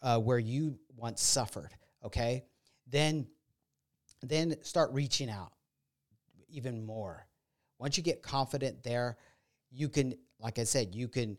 [0.00, 1.70] uh, where you once suffered
[2.04, 2.44] okay
[2.86, 3.26] then
[4.22, 5.52] then start reaching out
[6.48, 7.26] even more
[7.78, 9.16] once you get confident there
[9.72, 11.36] you can like i said you can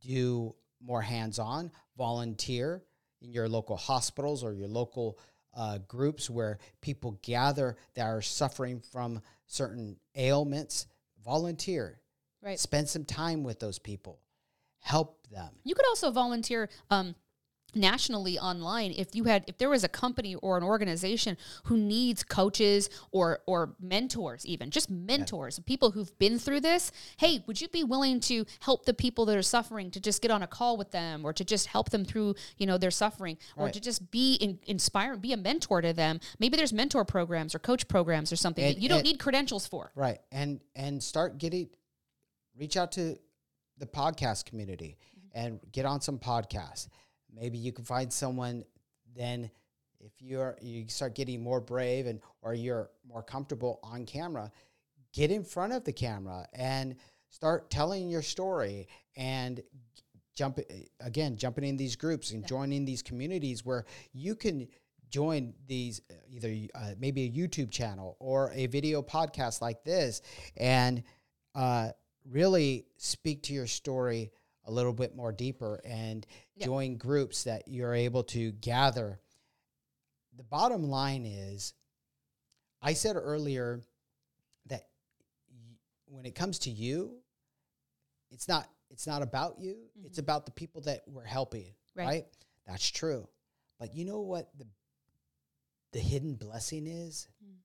[0.00, 2.82] do more hands-on volunteer
[3.20, 5.18] in your local hospitals or your local
[5.56, 10.86] uh, groups where people gather that are suffering from certain ailments
[11.24, 12.00] volunteer.
[12.40, 12.58] Right.
[12.58, 14.20] spend some time with those people.
[14.78, 15.50] Help them.
[15.64, 17.16] You could also volunteer um,
[17.78, 22.22] nationally online if you had if there was a company or an organization who needs
[22.22, 27.68] coaches or or mentors even just mentors people who've been through this hey would you
[27.68, 30.76] be willing to help the people that are suffering to just get on a call
[30.76, 34.10] with them or to just help them through you know their suffering or to just
[34.10, 36.20] be in, inspiring be a mentor to them?
[36.38, 39.18] Maybe there's mentor programs or coach programs or something And- that you don't and- need
[39.18, 39.92] credentials for.
[39.94, 40.20] Right.
[40.32, 41.68] And and start getting
[42.56, 43.16] reach out to
[43.78, 45.46] the podcast community mm-hmm.
[45.46, 46.88] and get on some podcasts.
[47.38, 48.64] Maybe you can find someone
[49.16, 49.50] then
[50.00, 54.50] if you're you start getting more brave and or you're more comfortable on camera,
[55.12, 56.96] get in front of the camera and
[57.30, 59.62] start telling your story and
[60.34, 60.60] jump
[61.00, 64.68] again jumping in these groups and joining these communities where you can
[65.10, 70.22] join these either uh, maybe a YouTube channel or a video podcast like this
[70.56, 71.02] and
[71.54, 71.88] uh,
[72.30, 74.30] really speak to your story
[74.68, 76.26] a little bit more deeper and
[76.60, 79.18] join groups that you're able to gather.
[80.36, 81.72] The bottom line is,
[82.80, 83.80] I said earlier
[84.66, 84.84] that
[85.50, 87.16] y- when it comes to you,
[88.30, 89.72] it's not it's not about you.
[89.72, 90.06] Mm-hmm.
[90.06, 91.72] It's about the people that we're helping.
[91.96, 92.06] Right.
[92.06, 92.24] right?
[92.66, 93.26] That's true.
[93.80, 94.66] But you know what the
[95.92, 97.26] the hidden blessing is?
[97.42, 97.56] Mm.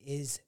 [0.00, 0.40] Is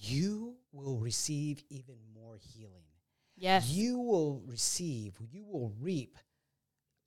[0.00, 2.93] you will receive even more healing.
[3.36, 6.18] Yes You will receive, you will reap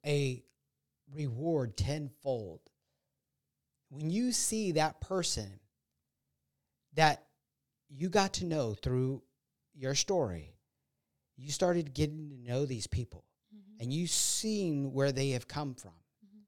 [0.05, 0.43] a
[1.13, 2.61] reward tenfold.
[3.89, 5.59] When you see that person
[6.93, 7.23] that
[7.89, 9.21] you got to know through
[9.73, 10.53] your story,
[11.37, 13.23] you started getting to know these people
[13.55, 13.83] mm-hmm.
[13.83, 15.91] and you seen where they have come from.
[15.91, 16.41] Mm-hmm.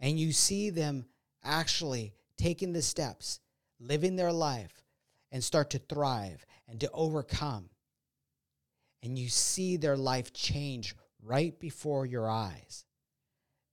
[0.00, 1.06] And you see them
[1.44, 3.40] actually taking the steps,
[3.80, 4.82] living their life,
[5.32, 7.68] and start to thrive and to overcome.
[9.02, 12.84] And you see their life change right before your eyes.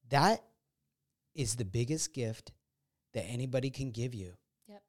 [0.10, 0.44] That
[1.34, 2.52] is the biggest gift
[3.14, 4.34] that anybody can give you.
[4.68, 4.82] yep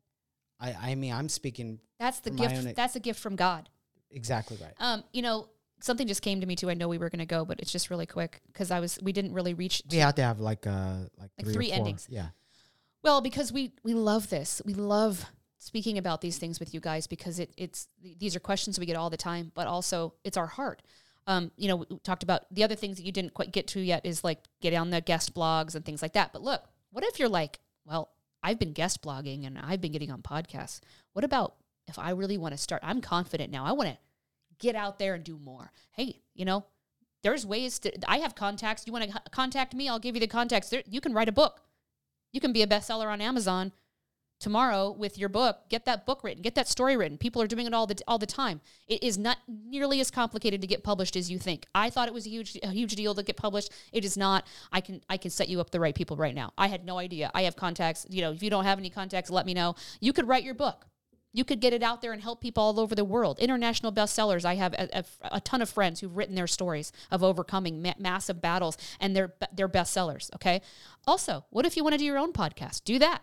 [0.61, 3.69] I, I mean, I'm speaking that's the gift own- that's a gift from god
[4.11, 4.75] exactly right.
[4.79, 5.49] Um, you know,
[5.81, 6.71] something just came to me too.
[6.71, 8.99] I know we were going to go, but it's just really quick because I was
[9.03, 9.83] we didn't really reach.
[9.91, 12.07] We have to have like uh like, Like three, three endings.
[12.11, 12.29] Yeah.
[13.03, 14.63] Well, because we we love this.
[14.65, 15.27] We love
[15.65, 17.89] speaking about these things with you guys because it it's
[18.19, 20.83] these are questions we get all the time, but also it's our heart.
[21.27, 23.81] Um, you know, we talked about the other things that you didn't quite get to
[23.81, 26.35] yet is like get on the guest blogs and things like that.
[26.35, 28.11] But look, what if you're like, well,
[28.43, 30.81] I've been guest blogging and I've been getting on podcasts.
[31.15, 31.55] What about
[31.89, 32.83] if I really want to start?
[32.85, 33.65] I'm confident now.
[33.65, 33.97] I want to
[34.59, 35.73] get out there and do more.
[35.93, 36.67] Hey, you know,
[37.23, 37.93] there's ways to.
[38.07, 38.87] I have contacts.
[38.87, 39.89] You want to contact me?
[39.89, 40.69] I'll give you the contacts.
[40.69, 41.63] There, you can write a book.
[42.35, 43.73] You can be a bestseller on Amazon
[44.45, 47.17] tomorrow with your book, get that book written, get that story written.
[47.17, 48.61] People are doing it all the all the time.
[48.87, 51.65] It is not nearly as complicated to get published as you think.
[51.75, 53.73] I thought it was a huge a huge deal to get published.
[53.91, 54.47] It is not.
[54.71, 56.53] I can I can set you up the right people right now.
[56.59, 57.31] I had no idea.
[57.35, 58.07] I have contacts.
[58.11, 59.77] You know, if you don't have any contacts, let me know.
[60.01, 60.85] You could write your book.
[61.33, 63.39] You could get it out there and help people all over the world.
[63.39, 64.45] International bestsellers.
[64.45, 67.95] I have a, a, a ton of friends who've written their stories of overcoming ma-
[67.99, 70.33] massive battles, and they're they're bestsellers.
[70.35, 70.61] Okay.
[71.07, 72.85] Also, what if you want to do your own podcast?
[72.85, 73.23] Do that.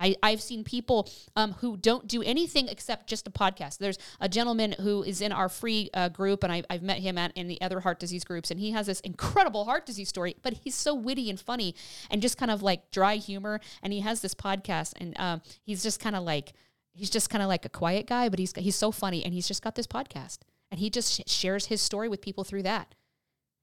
[0.00, 3.78] I, I've seen people um, who don't do anything except just a podcast.
[3.78, 7.18] There's a gentleman who is in our free uh, group, and I, I've met him
[7.18, 10.36] at in the other heart disease groups, and he has this incredible heart disease story.
[10.42, 11.74] But he's so witty and funny,
[12.10, 13.60] and just kind of like dry humor.
[13.82, 16.52] And he has this podcast, and um, he's just kind of like
[16.92, 19.48] he's just kind of like a quiet guy, but he's he's so funny, and he's
[19.48, 20.38] just got this podcast,
[20.70, 22.94] and he just sh- shares his story with people through that.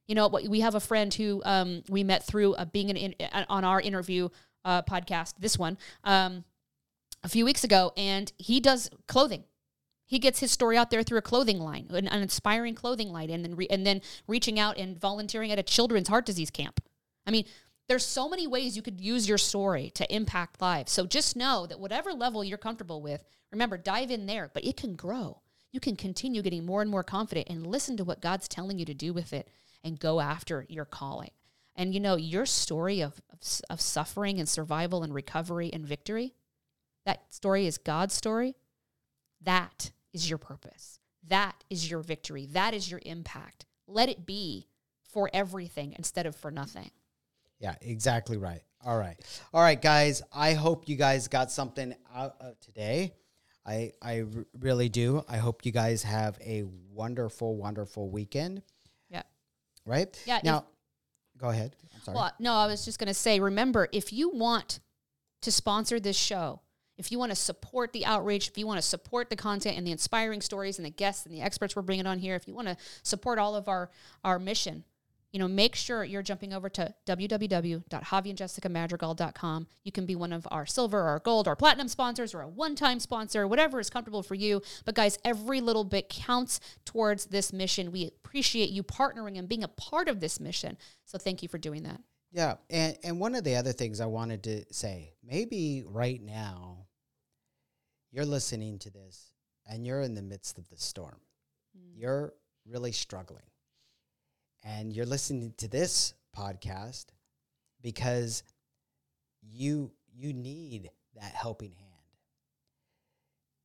[0.07, 3.15] You know, we have a friend who um, we met through uh, being an in,
[3.49, 4.29] on our interview
[4.66, 6.43] uh, podcast, this one, um,
[7.24, 9.45] a few weeks ago, and he does clothing.
[10.07, 13.30] He gets his story out there through a clothing line, an, an inspiring clothing line,
[13.30, 16.80] and then re- and then reaching out and volunteering at a children's heart disease camp.
[17.26, 17.45] I mean,
[17.88, 20.91] there's so many ways you could use your story to impact lives.
[20.91, 24.78] So just know that whatever level you're comfortable with, remember, dive in there, but it
[24.78, 25.41] can grow.
[25.72, 28.86] You can continue getting more and more confident and listen to what God's telling you
[28.86, 29.49] to do with it
[29.84, 31.32] and go after your calling.
[31.76, 36.34] And you know, your story of, of, of suffering and survival and recovery and victory,
[37.05, 38.55] that story is God's story.
[39.41, 40.99] That is your purpose.
[41.28, 42.47] That is your victory.
[42.47, 43.65] That is your impact.
[43.88, 44.67] Let it be
[45.11, 46.91] for everything instead of for nothing.
[47.59, 48.61] Yeah, exactly right.
[48.86, 49.17] All right.
[49.53, 50.21] All right, guys.
[50.34, 53.13] I hope you guys got something out of today.
[53.65, 55.23] I I r- really do.
[55.28, 58.61] I hope you guys have a wonderful, wonderful weekend.
[59.09, 59.23] Yeah.
[59.86, 60.21] Right?
[60.26, 60.65] Yeah, Now,
[61.38, 61.75] go ahead.
[61.93, 62.15] I'm sorry.
[62.15, 64.79] Well, no, I was just going to say remember, if you want
[65.41, 66.61] to sponsor this show,
[66.97, 69.86] if you want to support the outreach, if you want to support the content and
[69.86, 72.53] the inspiring stories and the guests and the experts we're bringing on here, if you
[72.53, 73.89] want to support all of our,
[74.23, 74.83] our mission,
[75.36, 79.67] you know, make sure you're jumping over to www.javieandjessicamadrigal.com.
[79.83, 83.01] You can be one of our silver or gold or platinum sponsors or a one-time
[83.01, 84.61] sponsor, whatever is comfortable for you.
[84.86, 87.91] But guys, every little bit counts towards this mission.
[87.91, 90.77] We appreciate you partnering and being a part of this mission.
[91.03, 91.99] So thank you for doing that.
[92.31, 96.86] Yeah, and and one of the other things I wanted to say, maybe right now
[98.13, 99.33] you're listening to this
[99.69, 101.19] and you're in the midst of the storm.
[101.77, 101.97] Mm.
[101.97, 102.33] You're
[102.65, 103.43] really struggling.
[104.66, 107.05] And you're listening to this podcast
[107.82, 108.43] because
[109.41, 111.91] you you need that helping hand.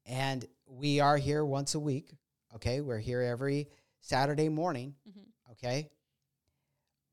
[0.07, 2.12] And we are here once a week,
[2.55, 2.80] okay?
[2.80, 3.68] We're here every
[4.01, 5.53] Saturday morning, mm-hmm.
[5.53, 5.90] okay?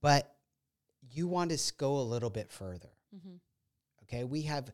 [0.02, 0.36] But
[1.12, 2.90] you want to go a little bit further.
[3.16, 3.36] Mm-hmm.
[4.04, 4.72] Okay, we have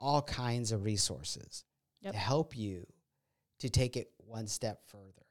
[0.00, 1.64] all kinds of resources
[2.02, 2.14] Yep.
[2.14, 2.86] to help you
[3.60, 5.21] to take it one step further.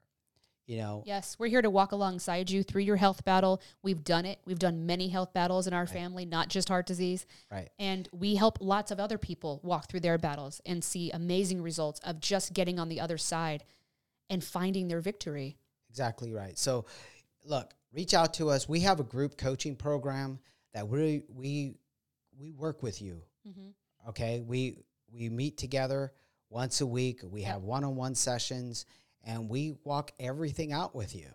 [0.66, 3.60] You know, Yes, we're here to walk alongside you through your health battle.
[3.82, 4.38] We've done it.
[4.44, 7.26] We've done many health battles in our family, not just heart disease.
[7.50, 7.68] right?
[7.78, 12.00] And we help lots of other people walk through their battles and see amazing results
[12.04, 13.64] of just getting on the other side
[14.30, 15.56] and finding their victory.
[15.90, 16.56] Exactly right.
[16.56, 16.86] So,
[17.44, 18.68] look, reach out to us.
[18.68, 20.38] We have a group coaching program
[20.74, 21.74] that we we
[22.38, 23.22] we work with you.
[23.46, 24.08] Mm-hmm.
[24.10, 24.78] Okay, we
[25.12, 26.12] we meet together
[26.48, 27.20] once a week.
[27.28, 28.86] We have one-on-one sessions,
[29.24, 31.26] and we walk everything out with you.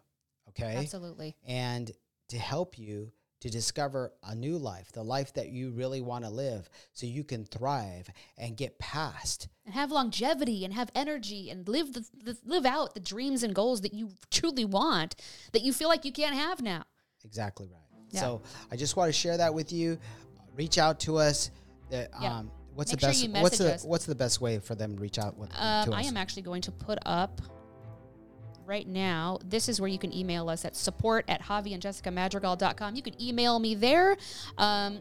[0.50, 1.36] Okay, Absolutely.
[1.46, 1.92] and
[2.30, 6.30] to help you to discover a new life, the life that you really want to
[6.32, 9.48] live, so you can thrive and get past.
[9.66, 13.54] And have longevity and have energy and live the, the live out the dreams and
[13.54, 15.16] goals that you truly want
[15.52, 16.84] that you feel like you can't have now.
[17.24, 17.82] Exactly right.
[18.10, 18.22] Yeah.
[18.22, 20.00] So I just want to share that with you.
[20.56, 21.52] Reach out to us.
[21.92, 22.38] The, Yeah.
[22.40, 23.24] um, what's Make the best?
[23.24, 23.84] you what's the us.
[23.84, 26.42] what's the best way for them to reach out with Um, to I am actually
[26.42, 27.40] going to put up
[28.68, 29.40] right now.
[29.44, 32.96] This is where you can email us at support at javieandjessicamadrigal.com.
[32.96, 34.18] You can email me there.
[34.58, 35.00] Um,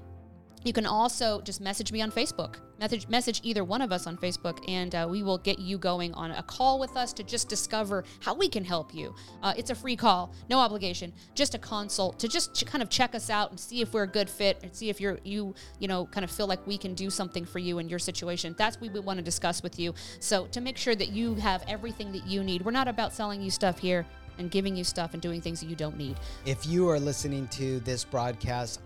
[0.64, 2.56] you can also just message me on Facebook.
[2.78, 6.12] Message, message either one of us on Facebook, and uh, we will get you going
[6.14, 9.14] on a call with us to just discover how we can help you.
[9.42, 12.90] Uh, it's a free call, no obligation, just a consult to just ch- kind of
[12.90, 15.54] check us out and see if we're a good fit and see if you're you
[15.78, 18.54] you know kind of feel like we can do something for you in your situation.
[18.58, 19.94] That's what we want to discuss with you.
[20.20, 23.40] So to make sure that you have everything that you need, we're not about selling
[23.40, 24.04] you stuff here
[24.38, 26.16] and giving you stuff and doing things that you don't need.
[26.44, 28.80] if you are listening to this broadcast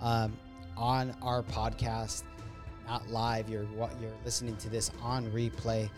[0.00, 0.32] um,
[0.76, 2.24] on our podcast,
[2.86, 5.88] not live, you're what you're listening to this on replay.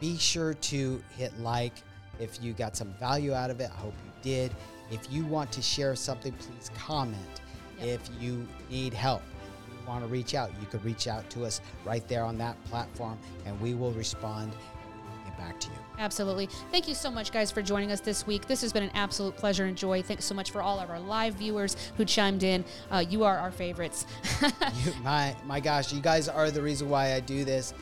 [0.00, 1.74] Be sure to hit like
[2.18, 3.70] if you got some value out of it.
[3.72, 4.52] I hope you did.
[4.90, 7.40] If you want to share something, please comment.
[7.80, 7.88] Yep.
[7.88, 9.22] If you need help,
[9.68, 12.62] you want to reach out, you could reach out to us right there on that
[12.64, 15.81] platform, and we will respond and get back to you.
[15.98, 16.46] Absolutely.
[16.70, 18.46] Thank you so much, guys, for joining us this week.
[18.46, 20.02] This has been an absolute pleasure and joy.
[20.02, 22.64] Thanks so much for all of our live viewers who chimed in.
[22.90, 24.06] Uh, you are our favorites.
[24.84, 27.74] you, my my gosh, you guys are the reason why I do this.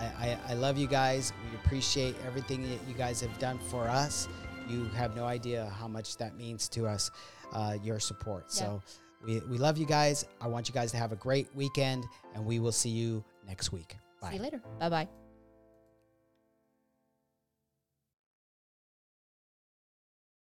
[0.00, 1.32] I, I, I love you guys.
[1.50, 4.28] We appreciate everything that you guys have done for us.
[4.68, 7.10] You have no idea how much that means to us,
[7.52, 8.46] uh, your support.
[8.50, 8.60] Yeah.
[8.60, 8.82] So
[9.24, 10.24] we, we love you guys.
[10.40, 12.04] I want you guys to have a great weekend,
[12.34, 13.96] and we will see you next week.
[14.20, 14.30] Bye.
[14.30, 14.60] See you later.
[14.78, 15.21] Bye bye.